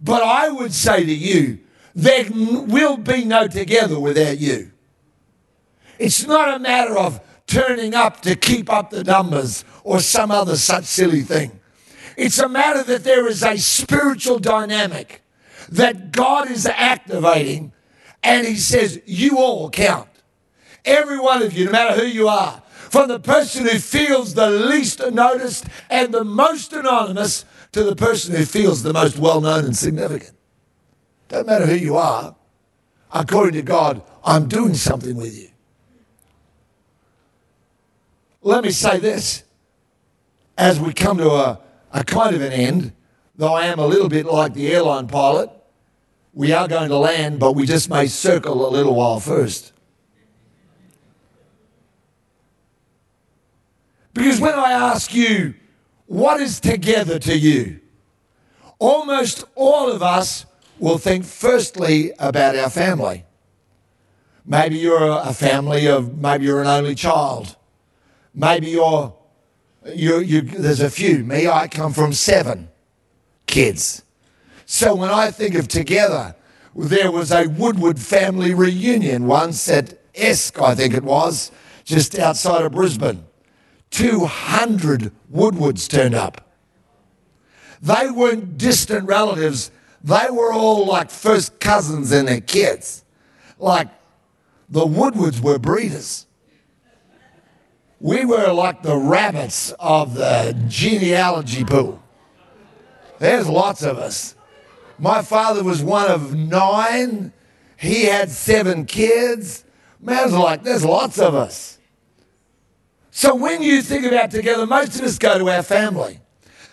But 0.00 0.22
I 0.22 0.48
would 0.48 0.72
say 0.72 1.04
to 1.04 1.14
you, 1.14 1.58
there 1.94 2.26
will 2.30 2.96
be 2.96 3.24
no 3.24 3.48
together 3.48 3.98
without 3.98 4.38
you. 4.38 4.70
It's 5.98 6.26
not 6.26 6.54
a 6.54 6.58
matter 6.58 6.96
of 6.96 7.20
turning 7.46 7.94
up 7.94 8.20
to 8.20 8.36
keep 8.36 8.70
up 8.70 8.90
the 8.90 9.02
numbers 9.02 9.64
or 9.82 10.00
some 10.00 10.30
other 10.30 10.56
such 10.56 10.84
silly 10.84 11.22
thing. 11.22 11.58
It's 12.16 12.38
a 12.38 12.48
matter 12.48 12.82
that 12.84 13.04
there 13.04 13.26
is 13.26 13.42
a 13.42 13.56
spiritual 13.56 14.38
dynamic 14.38 15.22
that 15.70 16.12
God 16.12 16.50
is 16.50 16.66
activating, 16.66 17.72
and 18.22 18.46
He 18.46 18.56
says, 18.56 19.00
You 19.06 19.38
all 19.38 19.70
count. 19.70 20.08
Every 20.84 21.18
one 21.18 21.42
of 21.42 21.52
you, 21.52 21.66
no 21.66 21.72
matter 21.72 22.00
who 22.00 22.06
you 22.06 22.28
are, 22.28 22.62
from 22.90 23.08
the 23.08 23.20
person 23.20 23.66
who 23.66 23.78
feels 23.78 24.34
the 24.34 24.50
least 24.50 25.02
noticed 25.12 25.66
and 25.90 26.12
the 26.12 26.24
most 26.24 26.72
anonymous 26.72 27.44
to 27.72 27.84
the 27.84 27.94
person 27.94 28.34
who 28.34 28.44
feels 28.44 28.82
the 28.82 28.92
most 28.92 29.18
well 29.18 29.40
known 29.40 29.66
and 29.66 29.76
significant. 29.76 30.32
Don't 31.28 31.46
matter 31.46 31.66
who 31.66 31.74
you 31.74 31.96
are, 31.96 32.34
according 33.12 33.52
to 33.54 33.62
God, 33.62 34.02
I'm 34.24 34.48
doing 34.48 34.74
something 34.74 35.16
with 35.16 35.38
you. 35.38 35.48
Let 38.40 38.64
me 38.64 38.70
say 38.70 38.98
this 38.98 39.44
as 40.56 40.80
we 40.80 40.94
come 40.94 41.18
to 41.18 41.30
a, 41.30 41.60
a 41.92 42.04
kind 42.04 42.34
of 42.34 42.40
an 42.40 42.52
end, 42.52 42.92
though 43.36 43.52
I 43.52 43.66
am 43.66 43.78
a 43.78 43.86
little 43.86 44.08
bit 44.08 44.24
like 44.24 44.54
the 44.54 44.72
airline 44.72 45.06
pilot 45.08 45.50
we 46.38 46.52
are 46.52 46.68
going 46.68 46.88
to 46.88 46.96
land, 46.96 47.40
but 47.40 47.56
we 47.56 47.66
just 47.66 47.90
may 47.90 48.06
circle 48.06 48.64
a 48.64 48.70
little 48.70 48.94
while 48.94 49.18
first. 49.18 49.72
Because 54.14 54.40
when 54.40 54.54
I 54.54 54.70
ask 54.70 55.12
you, 55.12 55.54
what 56.06 56.40
is 56.40 56.60
together 56.60 57.18
to 57.18 57.36
you? 57.36 57.80
Almost 58.78 59.46
all 59.56 59.90
of 59.90 60.00
us 60.00 60.46
will 60.78 60.98
think 60.98 61.24
firstly 61.24 62.12
about 62.20 62.54
our 62.54 62.70
family. 62.70 63.24
Maybe 64.46 64.76
you're 64.76 65.20
a 65.20 65.34
family 65.34 65.88
of, 65.88 66.18
maybe 66.18 66.44
you're 66.44 66.60
an 66.60 66.68
only 66.68 66.94
child. 66.94 67.56
Maybe 68.32 68.68
you're, 68.68 69.12
you, 69.92 70.20
you, 70.20 70.42
there's 70.42 70.82
a 70.82 70.88
few. 70.88 71.24
Me, 71.24 71.48
I 71.48 71.66
come 71.66 71.92
from 71.92 72.12
seven 72.12 72.68
kids. 73.48 74.04
So 74.70 74.94
when 74.94 75.08
I 75.08 75.30
think 75.30 75.54
of 75.54 75.66
together, 75.66 76.36
there 76.76 77.10
was 77.10 77.32
a 77.32 77.46
Woodward 77.48 77.98
family 77.98 78.52
reunion 78.52 79.26
once 79.26 79.66
at 79.66 79.98
Esk, 80.14 80.60
I 80.60 80.74
think 80.74 80.92
it 80.92 81.02
was, 81.02 81.50
just 81.84 82.18
outside 82.18 82.62
of 82.62 82.72
Brisbane. 82.72 83.24
200 83.92 85.10
Woodwards 85.30 85.88
turned 85.88 86.14
up. 86.14 86.52
They 87.80 88.10
weren't 88.10 88.58
distant 88.58 89.06
relatives, 89.06 89.70
they 90.04 90.26
were 90.30 90.52
all 90.52 90.84
like 90.84 91.10
first 91.10 91.58
cousins 91.60 92.12
and 92.12 92.28
their 92.28 92.42
kids. 92.42 93.06
Like 93.58 93.88
the 94.68 94.84
Woodwards 94.84 95.40
were 95.40 95.58
breeders. 95.58 96.26
we 98.00 98.26
were 98.26 98.52
like 98.52 98.82
the 98.82 98.98
rabbits 98.98 99.72
of 99.80 100.14
the 100.14 100.62
genealogy 100.68 101.64
pool. 101.64 102.02
There's 103.18 103.48
lots 103.48 103.82
of 103.82 103.96
us. 103.96 104.34
My 104.98 105.22
father 105.22 105.62
was 105.62 105.82
one 105.82 106.10
of 106.10 106.34
nine. 106.34 107.32
He 107.76 108.04
had 108.04 108.30
seven 108.30 108.84
kids. 108.84 109.64
Man's 110.00 110.32
like, 110.32 110.64
there's 110.64 110.84
lots 110.84 111.18
of 111.18 111.34
us. 111.34 111.78
So 113.10 113.34
when 113.34 113.62
you 113.62 113.82
think 113.82 114.04
about 114.04 114.30
together, 114.30 114.66
most 114.66 114.98
of 114.98 115.04
us 115.04 115.18
go 115.18 115.38
to 115.38 115.50
our 115.50 115.62
family. 115.62 116.20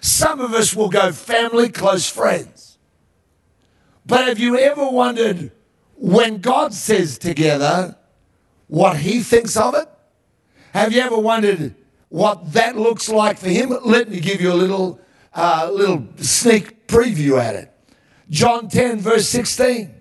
Some 0.01 0.39
of 0.39 0.53
us 0.53 0.75
will 0.75 0.89
go 0.89 1.11
family, 1.11 1.69
close 1.69 2.09
friends. 2.09 2.77
But 4.05 4.27
have 4.27 4.37
you 4.37 4.57
ever 4.57 4.87
wondered 4.87 5.51
when 5.95 6.39
God 6.39 6.73
says 6.73 7.17
together 7.17 7.97
what 8.67 8.97
he 8.97 9.21
thinks 9.21 9.57
of 9.57 9.73
it? 9.73 9.87
Have 10.73 10.91
you 10.91 11.01
ever 11.01 11.17
wondered 11.17 11.73
what 12.09 12.53
that 12.53 12.75
looks 12.75 13.09
like 13.09 13.39
for 13.39 13.49
him? 13.49 13.75
Let 13.83 14.09
me 14.09 14.19
give 14.19 14.41
you 14.41 14.51
a 14.51 14.53
little, 14.53 14.99
uh, 15.33 15.71
little 15.73 16.07
sneak 16.17 16.87
preview 16.87 17.39
at 17.39 17.55
it. 17.55 17.74
John 18.29 18.67
10, 18.69 18.99
verse 18.99 19.27
16. 19.29 19.93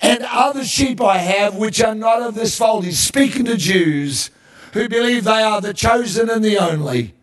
And 0.00 0.24
other 0.24 0.64
sheep 0.64 1.00
I 1.00 1.18
have 1.18 1.54
which 1.54 1.80
are 1.80 1.94
not 1.94 2.22
of 2.22 2.34
this 2.34 2.58
fold. 2.58 2.84
He's 2.84 2.98
speaking 2.98 3.44
to 3.44 3.56
Jews 3.56 4.30
who 4.72 4.88
believe 4.88 5.24
they 5.24 5.42
are 5.42 5.60
the 5.60 5.72
chosen 5.72 6.28
and 6.28 6.44
the 6.44 6.58
only. 6.58 7.14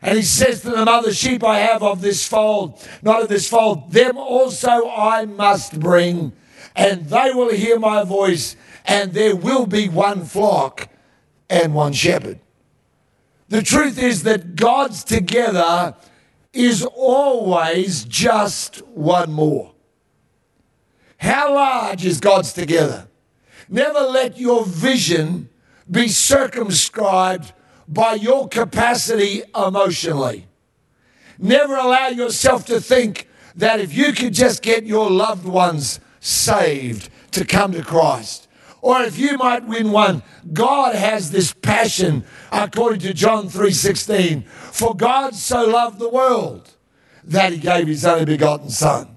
And 0.00 0.16
he 0.16 0.22
says 0.22 0.62
to 0.62 0.70
them, 0.70 0.88
Other 0.88 1.12
sheep 1.12 1.42
I 1.42 1.58
have 1.60 1.82
of 1.82 2.00
this 2.00 2.26
fold, 2.26 2.86
not 3.02 3.22
of 3.22 3.28
this 3.28 3.48
fold, 3.48 3.90
them 3.92 4.16
also 4.16 4.88
I 4.88 5.24
must 5.24 5.80
bring, 5.80 6.32
and 6.76 7.06
they 7.06 7.32
will 7.32 7.52
hear 7.52 7.78
my 7.78 8.04
voice, 8.04 8.56
and 8.84 9.12
there 9.12 9.34
will 9.34 9.66
be 9.66 9.88
one 9.88 10.24
flock 10.24 10.88
and 11.48 11.74
one 11.74 11.94
shepherd. 11.94 12.38
The 13.48 13.62
truth 13.62 13.98
is 13.98 14.22
that 14.24 14.56
God's 14.56 15.04
together 15.04 15.94
is 16.54 16.84
always 16.84 18.04
just 18.04 18.78
one 18.88 19.32
more. 19.32 19.72
How 21.18 21.54
large 21.54 22.04
is 22.04 22.20
God's 22.20 22.52
together? 22.52 23.08
Never 23.68 24.00
let 24.00 24.38
your 24.38 24.64
vision 24.64 25.48
be 25.90 26.08
circumscribed 26.08 27.52
by 27.88 28.14
your 28.14 28.48
capacity 28.48 29.42
emotionally. 29.54 30.46
Never 31.38 31.76
allow 31.76 32.08
yourself 32.08 32.64
to 32.66 32.80
think 32.80 33.28
that 33.56 33.80
if 33.80 33.94
you 33.94 34.12
could 34.12 34.34
just 34.34 34.62
get 34.62 34.84
your 34.84 35.10
loved 35.10 35.44
ones 35.44 36.00
saved 36.20 37.08
to 37.32 37.44
come 37.44 37.72
to 37.72 37.82
Christ, 37.82 38.43
or 38.84 39.00
if 39.00 39.18
you 39.18 39.38
might 39.38 39.64
win 39.64 39.90
one, 39.92 40.22
God 40.52 40.94
has 40.94 41.30
this 41.30 41.54
passion, 41.54 42.22
according 42.52 43.00
to 43.00 43.14
John 43.14 43.48
3:16. 43.48 44.44
For 44.44 44.94
God 44.94 45.34
so 45.34 45.64
loved 45.64 45.98
the 45.98 46.10
world 46.10 46.68
that 47.24 47.52
he 47.52 47.58
gave 47.58 47.86
his 47.86 48.04
only 48.04 48.26
begotten 48.26 48.68
Son 48.68 49.13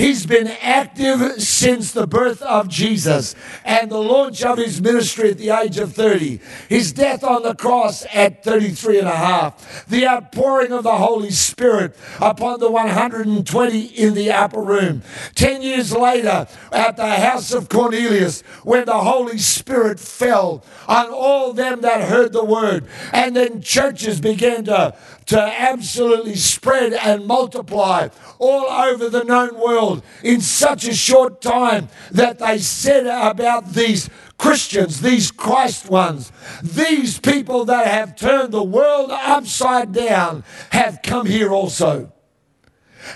He's 0.00 0.24
been 0.24 0.48
active 0.48 1.42
since 1.42 1.92
the 1.92 2.06
birth 2.06 2.40
of 2.40 2.68
Jesus. 2.68 3.34
And 3.66 3.90
the 3.90 3.98
launch 3.98 4.42
of 4.42 4.56
his 4.56 4.80
ministry 4.80 5.32
at 5.32 5.36
the 5.36 5.50
age 5.50 5.76
of 5.76 5.92
30, 5.92 6.40
his 6.70 6.90
death 6.92 7.22
on 7.22 7.42
the 7.42 7.54
cross 7.54 8.06
at 8.10 8.42
33 8.42 9.00
and 9.00 9.08
a 9.08 9.14
half, 9.14 9.86
the 9.88 10.06
outpouring 10.06 10.72
of 10.72 10.84
the 10.84 10.96
Holy 10.96 11.30
Spirit 11.30 11.94
upon 12.18 12.60
the 12.60 12.70
120 12.70 13.80
in 13.88 14.14
the 14.14 14.30
upper 14.30 14.62
room. 14.62 15.02
Ten 15.34 15.60
years 15.60 15.94
later, 15.94 16.46
at 16.72 16.96
the 16.96 17.16
house 17.16 17.52
of 17.52 17.68
Cornelius, 17.68 18.40
when 18.62 18.86
the 18.86 19.00
Holy 19.00 19.36
Spirit 19.36 20.00
fell 20.00 20.64
on 20.88 21.10
all 21.10 21.52
them 21.52 21.82
that 21.82 22.08
heard 22.08 22.32
the 22.32 22.44
word, 22.44 22.86
and 23.12 23.36
then 23.36 23.60
churches 23.60 24.18
began 24.18 24.64
to 24.64 24.94
to 25.30 25.40
absolutely 25.40 26.34
spread 26.34 26.92
and 26.92 27.24
multiply 27.24 28.08
all 28.40 28.64
over 28.64 29.08
the 29.08 29.22
known 29.22 29.60
world 29.60 30.02
in 30.24 30.40
such 30.40 30.88
a 30.88 30.92
short 30.92 31.40
time 31.40 31.88
that 32.10 32.40
they 32.40 32.58
said 32.58 33.06
about 33.06 33.72
these 33.72 34.10
Christians, 34.38 35.02
these 35.02 35.30
Christ 35.30 35.88
ones, 35.88 36.32
these 36.64 37.20
people 37.20 37.64
that 37.66 37.86
have 37.86 38.16
turned 38.16 38.52
the 38.52 38.64
world 38.64 39.12
upside 39.12 39.92
down 39.92 40.42
have 40.70 40.98
come 41.00 41.26
here 41.26 41.52
also. 41.52 42.12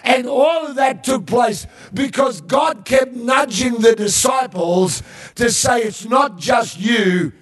And 0.05 0.29
all 0.29 0.69
of 0.69 0.77
that 0.77 1.03
took 1.03 1.27
place 1.27 1.67
because 1.93 2.41
God 2.43 2.85
kept 2.85 3.13
nudging 3.13 3.81
the 3.81 3.97
disciples 3.97 5.03
to 5.35 5.51
say, 5.51 5.83
It's 5.83 6.05
not 6.05 6.39
just 6.39 6.79
you, 6.79 7.33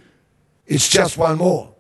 it's 0.67 0.89
just 0.89 1.19
one 1.19 1.37
more. 1.37 1.72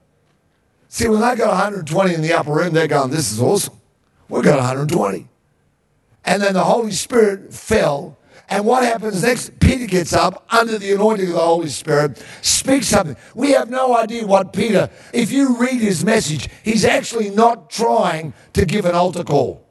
See, 0.93 1.09
when 1.09 1.23
I 1.23 1.35
got 1.35 1.49
120 1.49 2.13
in 2.13 2.21
the 2.21 2.35
upper 2.35 2.53
room, 2.53 2.75
they're 2.75 2.87
going, 2.87 3.11
This 3.11 3.33
is 3.33 3.41
awesome. 3.41 3.81
We've 4.29 4.45
got 4.45 4.59
120. 4.59 5.27
And 6.27 6.43
then 6.43 6.53
the 6.53 6.65
Holy 6.65 6.91
Spirit 6.91 7.55
fell. 7.55 8.19
And 8.51 8.67
what 8.67 8.85
happens 8.85 9.23
next? 9.23 9.59
Peter 9.59 9.87
gets 9.87 10.13
up 10.13 10.45
under 10.51 10.77
the 10.79 10.93
anointing 10.93 11.29
of 11.29 11.33
the 11.33 11.41
Holy 11.41 11.71
Spirit, 11.71 12.23
speaks 12.43 12.89
something. 12.89 13.17
We 13.35 13.53
have 13.53 13.71
no 13.71 13.97
idea 13.97 14.27
what 14.27 14.53
Peter, 14.53 14.91
if 15.15 15.33
you 15.33 15.57
read 15.57 15.81
his 15.81 16.05
message, 16.05 16.51
he's 16.63 16.85
actually 16.85 17.31
not 17.31 17.71
trying 17.71 18.35
to 18.53 18.67
give 18.67 18.85
an 18.85 18.95
altar 18.95 19.25
call. 19.25 19.67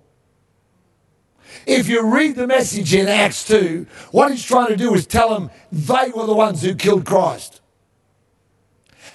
If 1.67 1.87
you 1.87 2.11
read 2.11 2.35
the 2.35 2.47
message 2.47 2.95
in 2.95 3.07
Acts 3.07 3.45
2, 3.45 3.85
what 4.09 4.31
he's 4.31 4.43
trying 4.43 4.69
to 4.69 4.75
do 4.75 4.95
is 4.95 5.05
tell 5.05 5.29
them 5.29 5.51
they 5.71 6.09
were 6.15 6.25
the 6.25 6.33
ones 6.33 6.63
who 6.63 6.73
killed 6.73 7.05
Christ. 7.05 7.60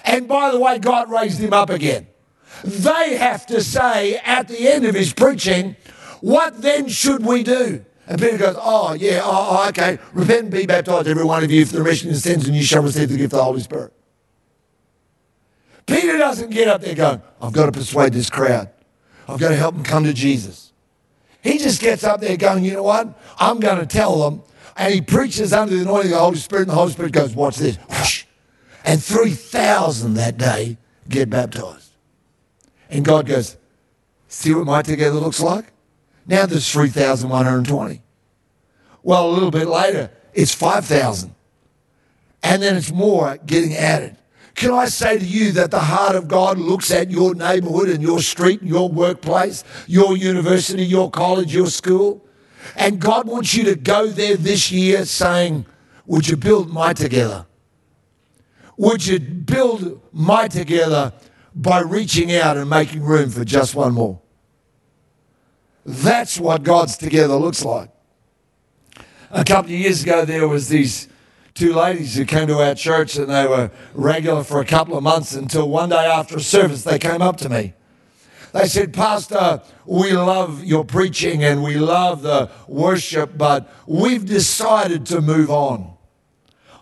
And 0.07 0.27
by 0.27 0.51
the 0.51 0.59
way, 0.59 0.79
God 0.79 1.11
raised 1.11 1.39
him 1.39 1.53
up 1.53 1.69
again. 1.69 2.07
They 2.63 3.17
have 3.17 3.45
to 3.47 3.61
say 3.61 4.15
at 4.17 4.47
the 4.47 4.67
end 4.67 4.85
of 4.85 4.95
his 4.95 5.13
preaching, 5.13 5.75
What 6.21 6.61
then 6.61 6.87
should 6.87 7.25
we 7.25 7.43
do? 7.43 7.85
And 8.07 8.19
Peter 8.19 8.37
goes, 8.37 8.55
Oh, 8.57 8.93
yeah, 8.93 9.21
oh, 9.23 9.59
oh, 9.63 9.69
okay. 9.69 9.99
Repent 10.13 10.43
and 10.43 10.51
be 10.51 10.65
baptized, 10.65 11.07
every 11.07 11.25
one 11.25 11.43
of 11.43 11.51
you, 11.51 11.65
for 11.65 11.73
the 11.73 11.83
remission 11.83 12.09
of 12.09 12.15
sins, 12.15 12.47
and 12.47 12.55
you 12.55 12.63
shall 12.63 12.81
receive 12.81 13.09
the 13.09 13.17
gift 13.17 13.33
of 13.33 13.39
the 13.39 13.43
Holy 13.43 13.59
Spirit. 13.59 13.93
Peter 15.85 16.17
doesn't 16.17 16.49
get 16.49 16.67
up 16.67 16.81
there 16.81 16.95
going, 16.95 17.21
I've 17.41 17.53
got 17.53 17.67
to 17.67 17.71
persuade 17.71 18.13
this 18.13 18.29
crowd. 18.29 18.69
I've 19.27 19.39
got 19.39 19.49
to 19.49 19.55
help 19.55 19.75
them 19.75 19.83
come 19.83 20.05
to 20.05 20.13
Jesus. 20.13 20.71
He 21.41 21.57
just 21.57 21.81
gets 21.81 22.03
up 22.03 22.21
there 22.21 22.37
going, 22.37 22.63
You 22.63 22.73
know 22.73 22.83
what? 22.83 23.19
I'm 23.37 23.59
going 23.59 23.79
to 23.79 23.85
tell 23.85 24.29
them. 24.29 24.41
And 24.77 24.93
he 24.93 25.01
preaches 25.01 25.53
under 25.53 25.75
the 25.75 25.81
anointing 25.81 26.11
of 26.11 26.17
the 26.17 26.23
Holy 26.23 26.37
Spirit, 26.37 26.61
and 26.63 26.71
the 26.71 26.75
Holy 26.75 26.91
Spirit 26.93 27.11
goes, 27.11 27.35
Watch 27.35 27.57
this. 27.57 27.77
And 28.87 29.03
3,000 29.03 30.13
that 30.13 30.37
day 30.37 30.77
get 31.09 31.29
baptized. 31.29 31.91
And 32.89 33.03
God 33.03 33.27
goes, 33.27 33.57
See 34.29 34.53
what 34.53 34.65
my 34.65 34.81
together 34.81 35.19
looks 35.19 35.41
like? 35.41 35.65
Now 36.25 36.45
there's 36.45 36.71
3,120. 36.71 38.01
Well, 39.03 39.29
a 39.29 39.31
little 39.31 39.51
bit 39.51 39.67
later, 39.67 40.09
it's 40.33 40.53
5,000. 40.53 41.35
And 42.43 42.63
then 42.63 42.77
it's 42.77 42.91
more 42.91 43.37
getting 43.45 43.75
added. 43.75 44.15
Can 44.55 44.71
I 44.71 44.85
say 44.85 45.19
to 45.19 45.25
you 45.25 45.51
that 45.51 45.69
the 45.71 45.79
heart 45.79 46.15
of 46.15 46.29
God 46.29 46.57
looks 46.57 46.89
at 46.89 47.11
your 47.11 47.35
neighborhood 47.35 47.89
and 47.89 48.01
your 48.01 48.21
street, 48.21 48.61
and 48.61 48.69
your 48.69 48.87
workplace, 48.87 49.65
your 49.87 50.15
university, 50.15 50.85
your 50.85 51.11
college, 51.11 51.53
your 51.53 51.67
school? 51.67 52.25
And 52.77 53.01
God 53.01 53.27
wants 53.27 53.53
you 53.53 53.65
to 53.65 53.75
go 53.75 54.07
there 54.07 54.37
this 54.37 54.71
year 54.71 55.03
saying, 55.03 55.65
Would 56.05 56.29
you 56.29 56.37
build 56.37 56.69
my 56.69 56.93
together? 56.93 57.46
Would 58.77 59.05
you 59.05 59.19
build 59.19 60.01
my 60.13 60.47
together 60.47 61.13
by 61.53 61.81
reaching 61.81 62.31
out 62.33 62.57
and 62.57 62.69
making 62.69 63.01
room 63.01 63.29
for 63.29 63.43
just 63.43 63.75
one 63.75 63.93
more? 63.93 64.21
That's 65.85 66.39
what 66.39 66.63
God's 66.63 66.97
together 66.97 67.35
looks 67.35 67.65
like. 67.65 67.89
A 69.31 69.43
couple 69.43 69.71
of 69.71 69.79
years 69.79 70.03
ago, 70.03 70.25
there 70.25 70.47
was 70.47 70.69
these 70.69 71.07
two 71.53 71.73
ladies 71.73 72.15
who 72.15 72.23
came 72.23 72.47
to 72.47 72.59
our 72.59 72.75
church 72.75 73.17
and 73.17 73.29
they 73.29 73.47
were 73.47 73.71
regular 73.93 74.43
for 74.43 74.61
a 74.61 74.65
couple 74.65 74.95
of 74.95 75.03
months 75.03 75.33
until 75.33 75.67
one 75.67 75.89
day 75.89 76.05
after 76.05 76.37
a 76.37 76.41
service 76.41 76.83
they 76.83 76.99
came 76.99 77.21
up 77.21 77.37
to 77.37 77.49
me. 77.49 77.73
They 78.53 78.67
said, 78.67 78.93
Pastor, 78.93 79.61
we 79.85 80.13
love 80.13 80.63
your 80.63 80.85
preaching 80.85 81.43
and 81.43 81.63
we 81.63 81.77
love 81.77 82.21
the 82.21 82.49
worship, 82.67 83.37
but 83.37 83.73
we've 83.87 84.25
decided 84.25 85.05
to 85.07 85.19
move 85.19 85.49
on. 85.49 85.96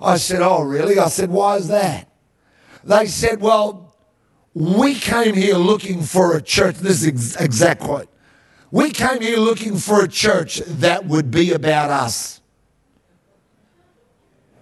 I 0.02 0.18
said, 0.18 0.42
Oh, 0.42 0.64
really? 0.64 1.00
I 1.00 1.08
said, 1.08 1.30
Why 1.30 1.58
is 1.58 1.68
that? 1.68 2.10
They 2.84 3.08
said, 3.08 3.42
Well, 3.42 3.96
we 4.54 4.96
came 4.96 5.36
here 5.36 5.56
looking 5.56 6.02
for 6.02 6.36
a 6.36 6.42
church. 6.42 6.78
This 6.78 7.04
is 7.04 7.36
exact 7.36 7.82
quote. 7.82 8.08
We 8.72 8.92
came 8.92 9.22
here 9.22 9.38
looking 9.38 9.78
for 9.78 10.04
a 10.04 10.08
church 10.08 10.58
that 10.66 11.06
would 11.06 11.32
be 11.32 11.52
about 11.52 11.90
us. 11.90 12.42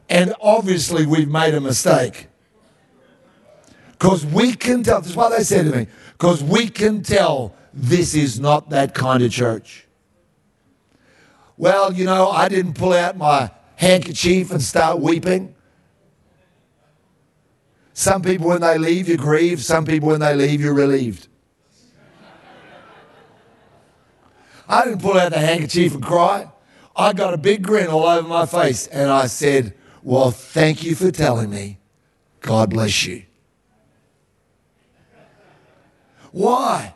And 0.10 0.34
obviously, 0.42 1.06
we've 1.06 1.30
made 1.30 1.54
a 1.54 1.62
mistake. 1.62 2.28
Because 3.92 4.26
we 4.26 4.54
can 4.54 4.84
tell, 4.84 5.02
this 5.02 5.12
is 5.12 5.16
what 5.16 5.30
they 5.30 5.44
said 5.44 5.66
to 5.66 5.78
me, 5.78 5.88
because 6.12 6.44
we 6.44 6.68
can 6.68 7.02
tell 7.02 7.56
this 7.74 8.14
is 8.14 8.40
not 8.40 8.70
that 8.70 8.94
kind 8.94 9.24
of 9.24 9.32
church. 9.32 9.88
Well, 11.58 11.94
you 11.94 12.06
know, 12.06 12.30
I 12.30 12.50
didn't 12.50 12.74
pull 12.74 12.94
out 12.94 13.16
my 13.18 13.50
handkerchief 13.84 14.52
and 14.52 14.62
start 14.62 15.00
weeping. 15.00 15.54
Some 17.94 18.22
people, 18.22 18.48
when 18.48 18.62
they 18.62 18.78
leave, 18.78 19.08
you 19.08 19.18
grieve. 19.18 19.64
Some 19.64 19.86
people, 19.86 20.10
when 20.10 20.22
they 20.22 20.34
leave, 20.34 20.62
you're 20.62 20.74
relieved. 20.74 21.28
I 24.68 24.86
didn't 24.86 25.02
pull 25.02 25.18
out 25.18 25.32
the 25.34 25.40
handkerchief 25.40 25.94
and 25.94 26.02
cry. 26.04 26.50
I 26.96 27.14
got 27.14 27.34
a 27.34 27.38
big 27.38 27.62
grin 27.64 27.88
all 27.88 28.06
over 28.06 28.28
my 28.28 28.46
face 28.46 28.88
and 28.88 29.12
I 29.12 29.28
said, 29.28 29.74
Well, 30.02 30.32
thank 30.32 30.84
you 30.84 30.96
for 30.96 31.12
telling 31.12 31.50
me. 31.50 31.80
God 32.40 32.70
bless 32.70 33.06
you. 33.06 33.24
Why? 36.32 36.94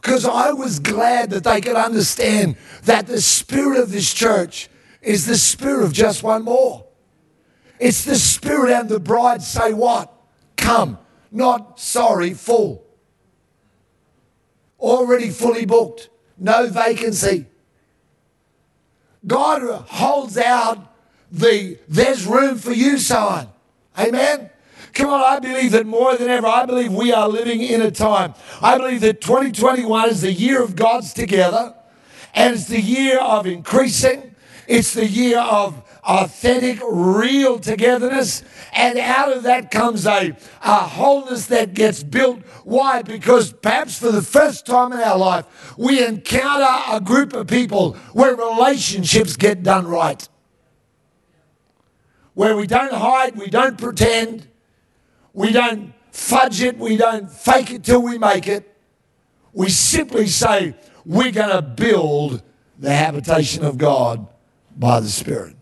Because 0.00 0.24
I 0.24 0.52
was 0.52 0.78
glad 0.78 1.30
that 1.30 1.44
they 1.44 1.60
could 1.60 1.76
understand 1.76 2.56
that 2.84 3.06
the 3.06 3.20
spirit 3.20 3.78
of 3.78 3.90
this 3.90 4.12
church 4.12 4.68
is 5.02 5.26
the 5.26 5.36
spirit 5.36 5.84
of 5.84 5.92
just 5.92 6.22
one 6.22 6.44
more. 6.44 6.86
It's 7.78 8.04
the 8.04 8.14
spirit 8.14 8.72
and 8.72 8.88
the 8.88 9.00
bride 9.00 9.42
say 9.42 9.72
what? 9.72 10.12
Come. 10.56 10.98
Not 11.30 11.80
sorry, 11.80 12.34
full. 12.34 12.84
Already 14.78 15.30
fully 15.30 15.66
booked. 15.66 16.08
No 16.38 16.68
vacancy. 16.68 17.46
God 19.26 19.62
holds 19.88 20.36
out 20.36 20.94
the 21.30 21.78
there's 21.88 22.26
room 22.26 22.58
for 22.58 22.72
you 22.72 22.98
sign. 22.98 23.48
Amen. 23.98 24.50
Come 24.92 25.08
on, 25.08 25.20
I 25.20 25.38
believe 25.38 25.72
that 25.72 25.86
more 25.86 26.16
than 26.16 26.28
ever, 26.28 26.46
I 26.46 26.66
believe 26.66 26.92
we 26.92 27.12
are 27.12 27.28
living 27.28 27.62
in 27.62 27.80
a 27.80 27.90
time. 27.90 28.34
I 28.60 28.76
believe 28.76 29.00
that 29.00 29.22
2021 29.22 30.10
is 30.10 30.20
the 30.20 30.32
year 30.32 30.62
of 30.62 30.76
God's 30.76 31.14
together, 31.14 31.74
and 32.34 32.54
it's 32.54 32.66
the 32.66 32.80
year 32.80 33.18
of 33.18 33.46
increasing. 33.46 34.31
It's 34.66 34.94
the 34.94 35.06
year 35.06 35.38
of 35.38 35.82
authentic, 36.04 36.80
real 36.88 37.58
togetherness. 37.58 38.42
And 38.72 38.98
out 38.98 39.32
of 39.32 39.42
that 39.44 39.70
comes 39.70 40.06
a, 40.06 40.36
a 40.62 40.74
wholeness 40.74 41.46
that 41.46 41.74
gets 41.74 42.02
built. 42.02 42.40
Why? 42.64 43.02
Because 43.02 43.52
perhaps 43.52 43.98
for 43.98 44.10
the 44.10 44.22
first 44.22 44.66
time 44.66 44.92
in 44.92 45.00
our 45.00 45.18
life, 45.18 45.76
we 45.76 46.04
encounter 46.04 46.94
a 46.96 47.00
group 47.00 47.32
of 47.32 47.46
people 47.46 47.94
where 48.12 48.34
relationships 48.34 49.36
get 49.36 49.62
done 49.62 49.86
right. 49.86 50.28
Where 52.34 52.56
we 52.56 52.66
don't 52.66 52.92
hide, 52.92 53.36
we 53.36 53.48
don't 53.48 53.76
pretend, 53.76 54.48
we 55.34 55.52
don't 55.52 55.92
fudge 56.10 56.62
it, 56.62 56.78
we 56.78 56.96
don't 56.96 57.30
fake 57.30 57.70
it 57.70 57.84
till 57.84 58.02
we 58.02 58.16
make 58.16 58.48
it. 58.48 58.68
We 59.52 59.68
simply 59.68 60.28
say, 60.28 60.74
we're 61.04 61.32
going 61.32 61.50
to 61.50 61.60
build 61.60 62.42
the 62.78 62.90
habitation 62.90 63.64
of 63.64 63.76
God 63.76 64.26
by 64.76 65.00
the 65.00 65.08
Spirit 65.08 65.56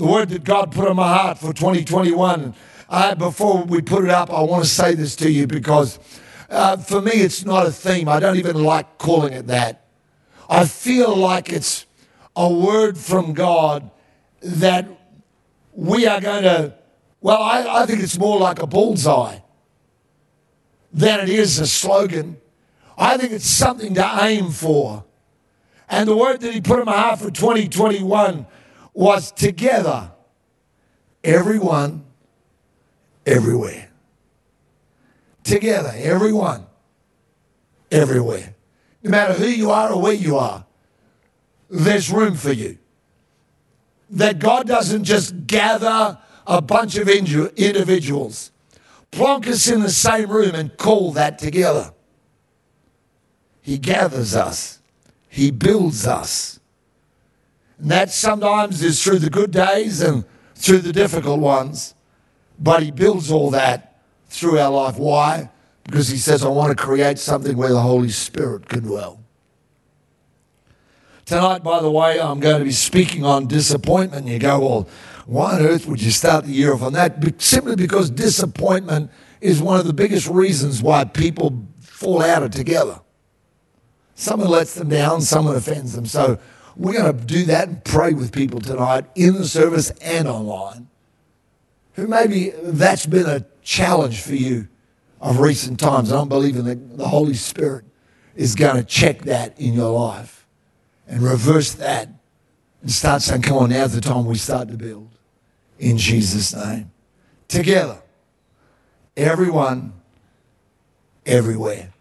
the 0.00 0.06
word 0.06 0.30
that 0.30 0.44
God 0.44 0.72
put 0.72 0.88
on 0.88 0.96
my 0.96 1.14
heart 1.14 1.36
for 1.36 1.52
2021. 1.52 2.54
I, 2.88 3.12
before 3.12 3.64
we 3.64 3.82
put 3.82 4.02
it 4.02 4.10
up, 4.10 4.30
I 4.30 4.40
want 4.40 4.64
to 4.64 4.68
say 4.68 4.94
this 4.94 5.14
to 5.16 5.30
you 5.30 5.46
because 5.46 5.98
uh, 6.48 6.78
for 6.78 7.02
me, 7.02 7.12
it's 7.12 7.44
not 7.44 7.66
a 7.66 7.70
theme. 7.70 8.08
I 8.08 8.18
don't 8.18 8.36
even 8.36 8.64
like 8.64 8.96
calling 8.96 9.34
it 9.34 9.46
that. 9.48 9.84
I 10.48 10.64
feel 10.64 11.14
like 11.14 11.52
it's 11.52 11.84
a 12.34 12.50
word 12.50 12.96
from 12.96 13.34
God 13.34 13.90
that 14.40 14.88
we 15.74 16.06
are 16.06 16.20
going 16.20 16.44
to, 16.44 16.74
well, 17.20 17.42
I, 17.42 17.82
I 17.82 17.86
think 17.86 18.02
it's 18.02 18.18
more 18.18 18.38
like 18.38 18.62
a 18.62 18.66
bullseye 18.66 19.40
than 20.94 21.20
it 21.20 21.28
is 21.28 21.58
a 21.58 21.66
slogan. 21.66 22.38
I 22.96 23.18
think 23.18 23.32
it's 23.32 23.44
something 23.44 23.92
to 23.94 24.18
aim 24.22 24.50
for. 24.50 25.04
And 25.90 26.08
the 26.08 26.16
word 26.16 26.40
that 26.40 26.54
he 26.54 26.60
put 26.60 26.78
in 26.78 26.84
my 26.84 26.96
heart 26.96 27.18
for 27.18 27.30
2021 27.30 28.46
was 28.94 29.32
together, 29.32 30.12
everyone, 31.24 32.04
everywhere. 33.26 33.90
Together, 35.42 35.92
everyone, 35.96 36.64
everywhere. 37.90 38.54
No 39.02 39.10
matter 39.10 39.34
who 39.34 39.46
you 39.46 39.70
are 39.70 39.92
or 39.92 40.00
where 40.00 40.12
you 40.12 40.36
are, 40.36 40.64
there's 41.68 42.10
room 42.10 42.36
for 42.36 42.52
you. 42.52 42.78
That 44.10 44.38
God 44.38 44.68
doesn't 44.68 45.04
just 45.04 45.46
gather 45.46 46.18
a 46.46 46.60
bunch 46.60 46.96
of 46.96 47.08
individuals, 47.08 48.52
plonk 49.10 49.46
us 49.46 49.68
in 49.68 49.80
the 49.80 49.90
same 49.90 50.30
room 50.30 50.54
and 50.54 50.76
call 50.76 51.12
that 51.12 51.38
together. 51.38 51.92
He 53.60 53.78
gathers 53.78 54.34
us, 54.34 54.79
He 55.30 55.52
builds 55.52 56.08
us. 56.08 56.58
And 57.78 57.90
that 57.92 58.10
sometimes 58.10 58.82
is 58.82 59.02
through 59.02 59.20
the 59.20 59.30
good 59.30 59.52
days 59.52 60.02
and 60.02 60.24
through 60.56 60.80
the 60.80 60.92
difficult 60.92 61.38
ones. 61.38 61.94
But 62.58 62.82
He 62.82 62.90
builds 62.90 63.30
all 63.30 63.50
that 63.52 64.02
through 64.28 64.58
our 64.58 64.70
life. 64.70 64.98
Why? 64.98 65.48
Because 65.84 66.08
He 66.08 66.18
says, 66.18 66.44
I 66.44 66.48
want 66.48 66.76
to 66.76 66.84
create 66.84 67.18
something 67.20 67.56
where 67.56 67.70
the 67.72 67.80
Holy 67.80 68.10
Spirit 68.10 68.68
can 68.68 68.82
dwell. 68.82 69.20
Tonight, 71.26 71.62
by 71.62 71.80
the 71.80 71.90
way, 71.90 72.20
I'm 72.20 72.40
going 72.40 72.58
to 72.58 72.64
be 72.64 72.72
speaking 72.72 73.24
on 73.24 73.46
disappointment. 73.46 74.26
You 74.26 74.40
go, 74.40 74.58
well, 74.58 74.88
why 75.26 75.54
on 75.54 75.60
earth 75.62 75.86
would 75.86 76.02
you 76.02 76.10
start 76.10 76.44
the 76.44 76.52
year 76.52 76.74
off 76.74 76.82
on 76.82 76.92
that? 76.94 77.40
Simply 77.40 77.76
because 77.76 78.10
disappointment 78.10 79.12
is 79.40 79.62
one 79.62 79.78
of 79.78 79.86
the 79.86 79.92
biggest 79.92 80.26
reasons 80.26 80.82
why 80.82 81.04
people 81.04 81.68
fall 81.78 82.20
out 82.20 82.42
of 82.42 82.50
together. 82.50 82.98
Someone 84.20 84.50
lets 84.50 84.74
them 84.74 84.90
down, 84.90 85.22
someone 85.22 85.56
offends 85.56 85.94
them. 85.94 86.04
So 86.04 86.38
we're 86.76 86.92
going 86.92 87.16
to 87.16 87.24
do 87.24 87.44
that 87.44 87.68
and 87.68 87.82
pray 87.82 88.12
with 88.12 88.32
people 88.32 88.60
tonight 88.60 89.06
in 89.14 89.32
the 89.32 89.46
service 89.46 89.88
and 90.02 90.28
online 90.28 90.88
who 91.94 92.06
maybe 92.06 92.50
that's 92.50 93.06
been 93.06 93.24
a 93.24 93.46
challenge 93.62 94.20
for 94.20 94.34
you 94.34 94.68
of 95.22 95.40
recent 95.40 95.80
times. 95.80 96.12
I'm 96.12 96.28
believing 96.28 96.64
that 96.64 96.98
the 96.98 97.08
Holy 97.08 97.32
Spirit 97.32 97.86
is 98.36 98.54
going 98.54 98.76
to 98.76 98.84
check 98.84 99.22
that 99.22 99.58
in 99.58 99.72
your 99.72 99.98
life 99.98 100.46
and 101.08 101.22
reverse 101.22 101.72
that 101.72 102.10
and 102.82 102.90
start 102.90 103.22
saying, 103.22 103.40
come 103.40 103.56
on, 103.56 103.70
now's 103.70 103.94
the 103.94 104.02
time 104.02 104.26
we 104.26 104.34
start 104.34 104.68
to 104.68 104.76
build 104.76 105.08
in 105.78 105.96
Jesus' 105.96 106.54
name. 106.54 106.90
Together, 107.48 108.02
everyone, 109.16 109.94
everywhere. 111.24 111.94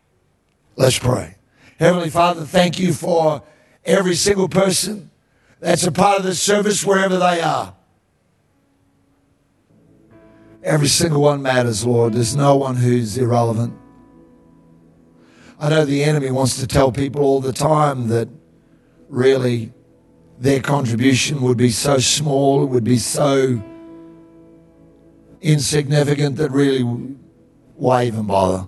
Let's 0.76 1.00
pray. 1.00 1.38
Heavenly 1.80 2.10
Father, 2.10 2.44
thank 2.44 2.78
you 2.78 2.92
for 2.92 3.42
every 3.86 4.16
single 4.16 4.50
person 4.50 5.12
that's 5.62 5.86
a 5.86 5.94
part 5.94 6.20
of 6.20 6.26
this 6.26 6.42
service 6.42 6.86
wherever 6.86 7.18
they 7.18 7.40
are. 7.40 7.74
Every 10.62 10.90
single 10.90 11.22
one 11.22 11.42
matters, 11.42 11.86
Lord. 11.86 12.16
There's 12.16 12.36
no 12.36 12.58
one 12.58 12.76
who's 12.76 13.18
irrelevant. 13.18 13.74
I 15.58 15.70
know 15.70 15.86
the 15.86 16.04
enemy 16.04 16.32
wants 16.32 16.60
to 16.60 16.68
tell 16.68 16.92
people 16.92 17.22
all 17.24 17.40
the 17.40 17.54
time 17.54 18.10
that 18.10 18.28
really 19.08 19.72
their 20.38 20.60
contribution 20.60 21.42
would 21.44 21.58
be 21.58 21.72
so 21.72 21.98
small, 21.98 22.64
it 22.64 22.68
would 22.68 22.84
be 22.84 22.98
so 22.98 23.64
insignificant 25.40 26.36
that 26.36 26.52
really 26.52 26.82
why 27.76 28.04
even 28.04 28.28
bother? 28.28 28.68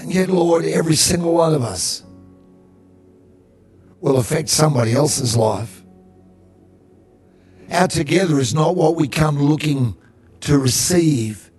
And 0.00 0.12
yet, 0.12 0.30
Lord, 0.30 0.64
every 0.64 0.96
single 0.96 1.34
one 1.34 1.52
of 1.52 1.62
us 1.62 2.02
will 4.00 4.16
affect 4.16 4.48
somebody 4.48 4.94
else's 4.94 5.36
life. 5.36 5.82
Our 7.70 7.86
together 7.86 8.38
is 8.38 8.54
not 8.54 8.76
what 8.76 8.96
we 8.96 9.08
come 9.08 9.38
looking 9.38 9.94
to 10.40 10.58
receive, 10.58 11.50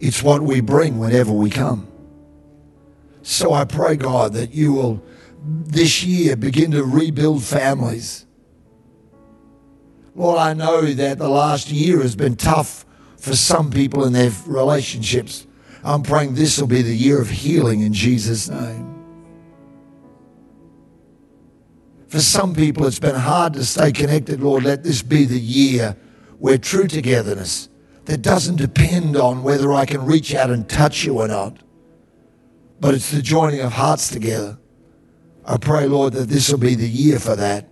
it's 0.00 0.24
what 0.24 0.42
we 0.42 0.60
bring 0.60 0.98
whenever 0.98 1.32
we 1.32 1.50
come. 1.50 1.86
So 3.22 3.52
I 3.52 3.64
pray, 3.64 3.94
God, 3.94 4.32
that 4.32 4.52
you 4.52 4.72
will 4.72 5.02
this 5.44 6.02
year 6.02 6.34
begin 6.34 6.72
to 6.72 6.82
rebuild 6.82 7.44
families. 7.44 8.26
Lord, 10.16 10.38
I 10.38 10.52
know 10.52 10.82
that 10.82 11.18
the 11.18 11.28
last 11.28 11.70
year 11.70 12.02
has 12.02 12.16
been 12.16 12.34
tough 12.34 12.84
for 13.16 13.36
some 13.36 13.70
people 13.70 14.04
in 14.04 14.12
their 14.12 14.32
relationships. 14.46 15.46
I'm 15.84 16.02
praying 16.02 16.34
this 16.34 16.58
will 16.58 16.66
be 16.66 16.82
the 16.82 16.96
year 16.96 17.20
of 17.20 17.30
healing 17.30 17.80
in 17.80 17.92
Jesus' 17.92 18.48
name. 18.48 18.98
For 22.08 22.20
some 22.20 22.54
people, 22.54 22.86
it's 22.86 22.98
been 22.98 23.14
hard 23.14 23.52
to 23.54 23.64
stay 23.64 23.92
connected. 23.92 24.40
Lord, 24.40 24.64
let 24.64 24.82
this 24.82 25.02
be 25.02 25.24
the 25.24 25.38
year 25.38 25.96
where 26.38 26.56
true 26.56 26.86
togetherness 26.86 27.68
that 28.06 28.22
doesn't 28.22 28.56
depend 28.56 29.16
on 29.16 29.42
whether 29.42 29.72
I 29.74 29.84
can 29.84 30.04
reach 30.06 30.34
out 30.34 30.50
and 30.50 30.66
touch 30.68 31.04
you 31.04 31.20
or 31.20 31.28
not, 31.28 31.58
but 32.80 32.94
it's 32.94 33.10
the 33.10 33.20
joining 33.20 33.60
of 33.60 33.72
hearts 33.72 34.08
together. 34.08 34.58
I 35.44 35.58
pray, 35.58 35.86
Lord, 35.86 36.14
that 36.14 36.28
this 36.28 36.50
will 36.50 36.58
be 36.58 36.74
the 36.74 36.88
year 36.88 37.18
for 37.18 37.36
that. 37.36 37.68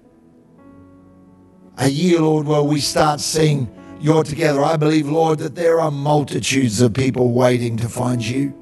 A 1.78 1.88
year, 1.88 2.20
Lord, 2.20 2.46
where 2.46 2.62
we 2.62 2.80
start 2.80 3.20
seeing 3.20 3.74
you're 4.00 4.24
together. 4.24 4.62
I 4.62 4.76
believe, 4.76 5.08
Lord, 5.08 5.38
that 5.38 5.54
there 5.54 5.80
are 5.80 5.90
multitudes 5.90 6.80
of 6.80 6.94
people 6.94 7.32
waiting 7.32 7.76
to 7.78 7.88
find 7.88 8.24
you. 8.24 8.54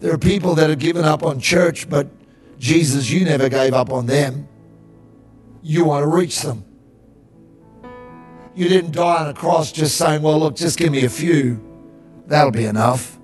There 0.00 0.12
are 0.12 0.18
people 0.18 0.54
that 0.56 0.70
have 0.70 0.78
given 0.78 1.04
up 1.04 1.22
on 1.22 1.40
church, 1.40 1.88
but 1.88 2.08
Jesus, 2.58 3.10
you 3.10 3.24
never 3.24 3.48
gave 3.48 3.72
up 3.72 3.90
on 3.90 4.06
them. 4.06 4.48
You 5.62 5.84
want 5.84 6.04
to 6.04 6.08
reach 6.08 6.42
them. 6.42 6.64
You 8.54 8.68
didn't 8.68 8.92
die 8.92 9.24
on 9.24 9.28
a 9.28 9.34
cross 9.34 9.72
just 9.72 9.96
saying, 9.96 10.22
well, 10.22 10.38
look, 10.38 10.56
just 10.56 10.78
give 10.78 10.92
me 10.92 11.04
a 11.04 11.08
few. 11.08 11.60
That'll 12.26 12.52
be 12.52 12.66
enough. 12.66 13.18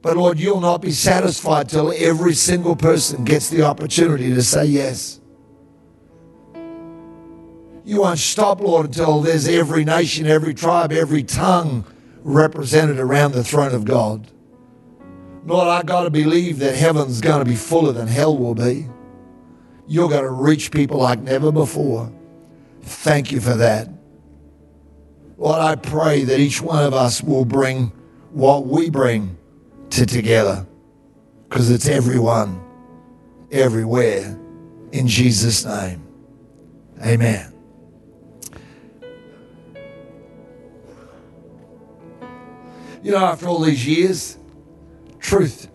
But 0.00 0.16
Lord, 0.16 0.38
you'll 0.38 0.60
not 0.60 0.80
be 0.80 0.92
satisfied 0.92 1.68
till 1.68 1.92
every 1.92 2.34
single 2.34 2.76
person 2.76 3.24
gets 3.24 3.50
the 3.50 3.62
opportunity 3.62 4.32
to 4.32 4.42
say 4.42 4.64
yes. 4.64 5.20
You 7.88 8.02
won't 8.02 8.18
stop, 8.18 8.60
Lord, 8.60 8.84
until 8.84 9.22
there's 9.22 9.48
every 9.48 9.82
nation, 9.82 10.26
every 10.26 10.52
tribe, 10.52 10.92
every 10.92 11.22
tongue 11.22 11.86
represented 12.22 12.98
around 12.98 13.32
the 13.32 13.42
throne 13.42 13.74
of 13.74 13.86
God. 13.86 14.26
Lord, 15.46 15.68
I 15.68 15.82
got 15.84 16.02
to 16.02 16.10
believe 16.10 16.58
that 16.58 16.76
heaven's 16.76 17.22
going 17.22 17.38
to 17.38 17.50
be 17.50 17.56
fuller 17.56 17.92
than 17.92 18.06
hell 18.06 18.36
will 18.36 18.54
be. 18.54 18.86
You're 19.86 20.10
going 20.10 20.24
to 20.24 20.30
reach 20.30 20.70
people 20.70 20.98
like 20.98 21.20
never 21.20 21.50
before. 21.50 22.12
Thank 22.82 23.32
you 23.32 23.40
for 23.40 23.54
that. 23.54 23.88
Lord, 25.38 25.58
I 25.58 25.74
pray 25.74 26.24
that 26.24 26.38
each 26.38 26.60
one 26.60 26.84
of 26.84 26.92
us 26.92 27.22
will 27.22 27.46
bring 27.46 27.90
what 28.32 28.66
we 28.66 28.90
bring 28.90 29.38
to 29.92 30.04
together 30.04 30.66
because 31.48 31.70
it's 31.70 31.88
everyone, 31.88 32.62
everywhere, 33.50 34.38
in 34.92 35.06
Jesus' 35.06 35.64
name. 35.64 36.06
Amen. 37.02 37.54
You 43.02 43.12
know, 43.12 43.24
after 43.24 43.46
all 43.46 43.60
these 43.60 43.86
years, 43.86 44.38
truth. 45.20 45.68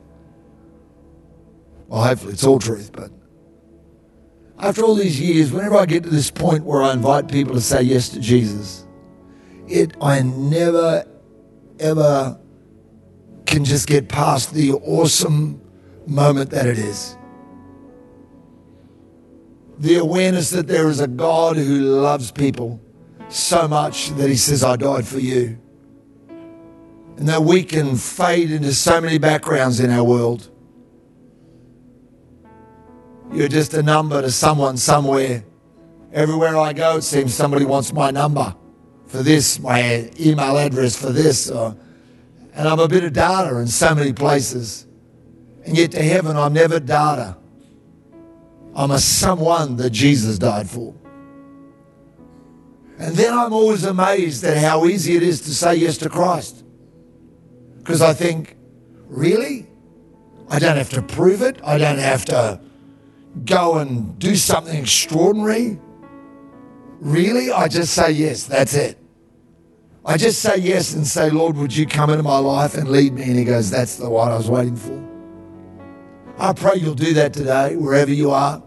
Well, 1.88 2.04
hopefully 2.04 2.34
it's 2.34 2.46
all 2.46 2.60
truth, 2.60 2.92
but 2.92 3.12
after 4.60 4.84
all 4.84 4.96
these 4.96 5.20
years, 5.20 5.52
whenever 5.52 5.76
I 5.76 5.86
get 5.86 6.04
to 6.04 6.10
this 6.10 6.32
point 6.32 6.64
where 6.64 6.82
I 6.82 6.94
invite 6.94 7.30
people 7.30 7.54
to 7.54 7.62
say 7.62 7.82
yes 7.82 8.10
to 8.10 8.20
Jesus, 8.20 8.88
it 9.68 9.96
I 10.02 10.22
never 10.22 11.06
ever 11.80 12.40
can 13.46 13.66
just 13.66 13.88
get 13.88 14.08
past 14.08 14.54
the 14.54 14.74
awesome 14.74 15.62
moment 16.08 16.50
that 16.52 16.66
it 16.66 16.78
is. 16.78 17.18
The 19.80 19.98
awareness 19.98 20.50
that 20.52 20.68
there 20.68 20.88
is 20.90 21.00
a 21.00 21.08
God 21.08 21.58
who 21.58 21.80
loves 22.02 22.32
people 22.32 22.80
so 23.30 23.68
much 23.68 24.10
that 24.12 24.30
he 24.30 24.36
says, 24.36 24.64
I 24.64 24.76
died 24.76 25.06
for 25.08 25.20
you. 25.20 25.60
And 27.17 27.28
that 27.28 27.43
we 27.43 27.63
can 27.63 27.95
fade 27.95 28.52
into 28.52 28.73
so 28.73 28.99
many 28.99 29.17
backgrounds 29.17 29.80
in 29.80 29.91
our 29.91 30.04
world. 30.04 30.49
You're 33.32 33.47
just 33.47 33.73
a 33.73 33.84
number 33.84 34.21
to 34.21 34.32
someone 34.32 34.78
somewhere. 34.78 35.43
Everywhere 36.12 36.58
I 36.58 36.73
go, 36.73 36.97
it 36.97 37.02
seems 37.04 37.34
somebody 37.34 37.65
wants 37.65 37.91
my 37.91 38.12
number 38.12 38.56
for 39.08 39.23
this, 39.23 39.60
my 39.60 40.10
email 40.19 40.58
address 40.58 40.95
for 40.95 41.12
this. 41.12 41.49
Or, 41.49 41.76
and 42.54 42.67
I'm 42.67 42.80
a 42.80 42.88
bit 42.88 43.04
of 43.04 43.13
data 43.13 43.58
in 43.58 43.67
so 43.67 43.95
many 43.95 44.13
places. 44.13 44.86
And 45.65 45.78
yet 45.78 45.91
to 45.91 46.02
heaven, 46.02 46.36
I'm 46.36 46.54
never 46.54 46.80
data. 46.80 47.38
I'm 48.76 48.91
a 48.91 48.99
someone 48.99 49.78
that 49.78 49.91
Jesus 49.91 50.38
died 50.38 50.69
for. 50.69 50.93
And 52.99 53.15
then 53.15 53.34
I'm 53.34 53.54
always 53.54 53.84
amazed 53.84 54.43
at 54.43 54.58
how 54.58 54.86
easy 54.86 55.15
it 55.15 55.23
is 55.23 55.41
to 55.41 55.54
say 55.54 55.76
yes 55.76 55.97
to 55.99 56.10
Christ. 56.10 56.63
Because 57.84 58.02
I 58.02 58.13
think, 58.13 58.56
really? 59.08 59.67
I 60.50 60.58
don't 60.58 60.78
have 60.78 60.89
to 60.91 61.02
prove 61.02 61.41
it. 61.41 61.60
I 61.65 61.78
don't 61.78 61.98
have 61.98 62.24
to 62.26 62.62
go 63.43 63.78
and 63.80 64.17
do 64.19 64.36
something 64.38 64.78
extraordinary. 64.78 65.80
Really? 67.02 67.52
I 67.52 67.67
just 67.67 67.93
say 67.93 68.12
yes. 68.12 68.46
That's 68.46 68.74
it. 68.74 68.98
I 70.06 70.15
just 70.15 70.41
say 70.41 70.58
yes 70.58 70.93
and 70.93 71.06
say, 71.06 71.30
Lord, 71.30 71.58
would 71.58 71.76
you 71.76 71.86
come 71.86 72.10
into 72.10 72.24
my 72.24 72.38
life 72.38 72.76
and 72.76 72.88
lead 72.89 73.13
me? 73.13 73.24
And 73.24 73.38
he 73.38 73.43
goes, 73.43 73.69
That's 73.69 73.98
the 73.98 74.10
one 74.10 74.32
I 74.32 74.38
was 74.38 74.50
waiting 74.50 74.76
for. 74.78 75.02
I 76.38 76.54
pray 76.54 76.76
you'll 76.76 76.96
do 76.96 77.13
that 77.15 77.34
today, 77.34 77.76
wherever 77.76 78.12
you 78.12 78.32
are. 78.32 78.63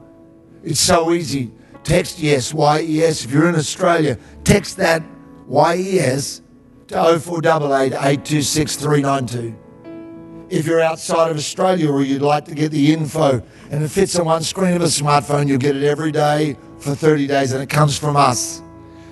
It's 0.62 0.80
so 0.80 1.12
easy. 1.12 1.52
Text 1.84 2.18
yes, 2.18 2.52
Y-E-S. 2.52 3.24
If 3.24 3.30
you're 3.30 3.48
in 3.48 3.54
Australia, 3.54 4.18
text 4.44 4.76
that 4.76 5.02
Y-E-S 5.46 6.42
to 6.88 7.18
0488 7.18 7.92
826 7.92 8.76
392. 8.76 10.46
If 10.48 10.66
you're 10.66 10.80
outside 10.80 11.30
of 11.30 11.36
Australia 11.36 11.90
or 11.90 12.02
you'd 12.02 12.22
like 12.22 12.44
to 12.44 12.54
get 12.54 12.70
the 12.70 12.92
info 12.92 13.42
and 13.70 13.82
it 13.82 13.88
fits 13.88 14.16
on 14.18 14.26
one 14.26 14.42
screen 14.42 14.76
of 14.76 14.82
a 14.82 14.86
smartphone, 14.86 15.48
you'll 15.48 15.58
get 15.58 15.76
it 15.76 15.82
every 15.82 16.12
day 16.12 16.56
for 16.78 16.94
30 16.94 17.26
days 17.26 17.52
and 17.52 17.62
it 17.62 17.68
comes 17.68 17.98
from 17.98 18.16
us. 18.16 18.62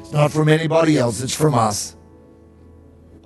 It's 0.00 0.12
not 0.12 0.30
from 0.30 0.48
anybody 0.48 0.98
else, 0.98 1.20
it's 1.20 1.34
from 1.34 1.54
us. 1.54 1.96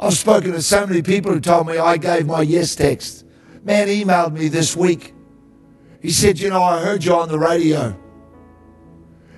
I've 0.00 0.14
spoken 0.14 0.52
to 0.52 0.62
so 0.62 0.86
many 0.86 1.02
people 1.02 1.32
who 1.32 1.40
told 1.40 1.66
me 1.66 1.76
I 1.76 1.96
gave 1.98 2.26
my 2.26 2.42
yes 2.42 2.74
text. 2.74 3.26
Man 3.64 3.88
emailed 3.88 4.32
me 4.32 4.48
this 4.48 4.74
week. 4.74 5.12
He 6.00 6.10
said, 6.10 6.38
You 6.38 6.50
know, 6.50 6.62
I 6.62 6.80
heard 6.80 7.04
you 7.04 7.14
on 7.14 7.28
the 7.28 7.38
radio. 7.38 7.98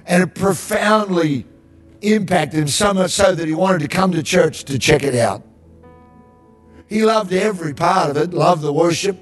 And 0.06 0.22
it 0.22 0.34
profoundly 0.34 1.46
impacted 2.02 2.60
him 2.60 2.68
so 2.68 2.94
much 2.94 3.10
so 3.10 3.34
that 3.34 3.46
he 3.46 3.54
wanted 3.54 3.80
to 3.80 3.88
come 3.88 4.12
to 4.12 4.22
church 4.22 4.64
to 4.64 4.78
check 4.78 5.02
it 5.02 5.14
out. 5.14 5.42
He 6.88 7.04
loved 7.04 7.32
every 7.32 7.74
part 7.74 8.10
of 8.10 8.16
it, 8.16 8.32
loved 8.32 8.62
the 8.62 8.72
worship, 8.72 9.16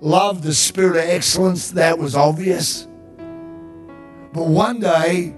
loved 0.00 0.42
the 0.42 0.54
spirit 0.54 0.96
of 0.96 1.08
excellence, 1.08 1.70
that 1.70 1.98
was 1.98 2.14
obvious. 2.14 2.86
But 4.32 4.46
one 4.46 4.80
day, 4.80 5.34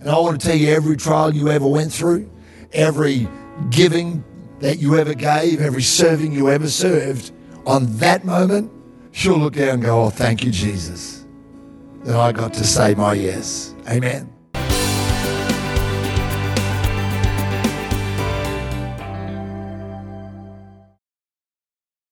And 0.00 0.10
I 0.10 0.18
want 0.18 0.40
to 0.40 0.44
tell 0.44 0.56
you 0.56 0.70
every 0.70 0.96
trial 0.96 1.32
you 1.32 1.48
ever 1.48 1.68
went 1.68 1.92
through, 1.92 2.28
every 2.72 3.28
giving 3.70 4.24
that 4.58 4.80
you 4.80 4.98
ever 4.98 5.14
gave, 5.14 5.60
every 5.60 5.82
serving 5.82 6.32
you 6.32 6.50
ever 6.50 6.68
served, 6.68 7.30
on 7.64 7.96
that 7.98 8.24
moment, 8.24 8.72
she'll 9.12 9.38
look 9.38 9.54
down 9.54 9.74
and 9.74 9.82
go, 9.84 10.02
Oh, 10.02 10.10
thank 10.10 10.42
you, 10.42 10.50
Jesus, 10.50 11.24
that 12.02 12.16
I 12.16 12.32
got 12.32 12.52
to 12.54 12.64
say 12.64 12.96
my 12.96 13.14
yes. 13.14 13.72
Amen. 13.88 14.33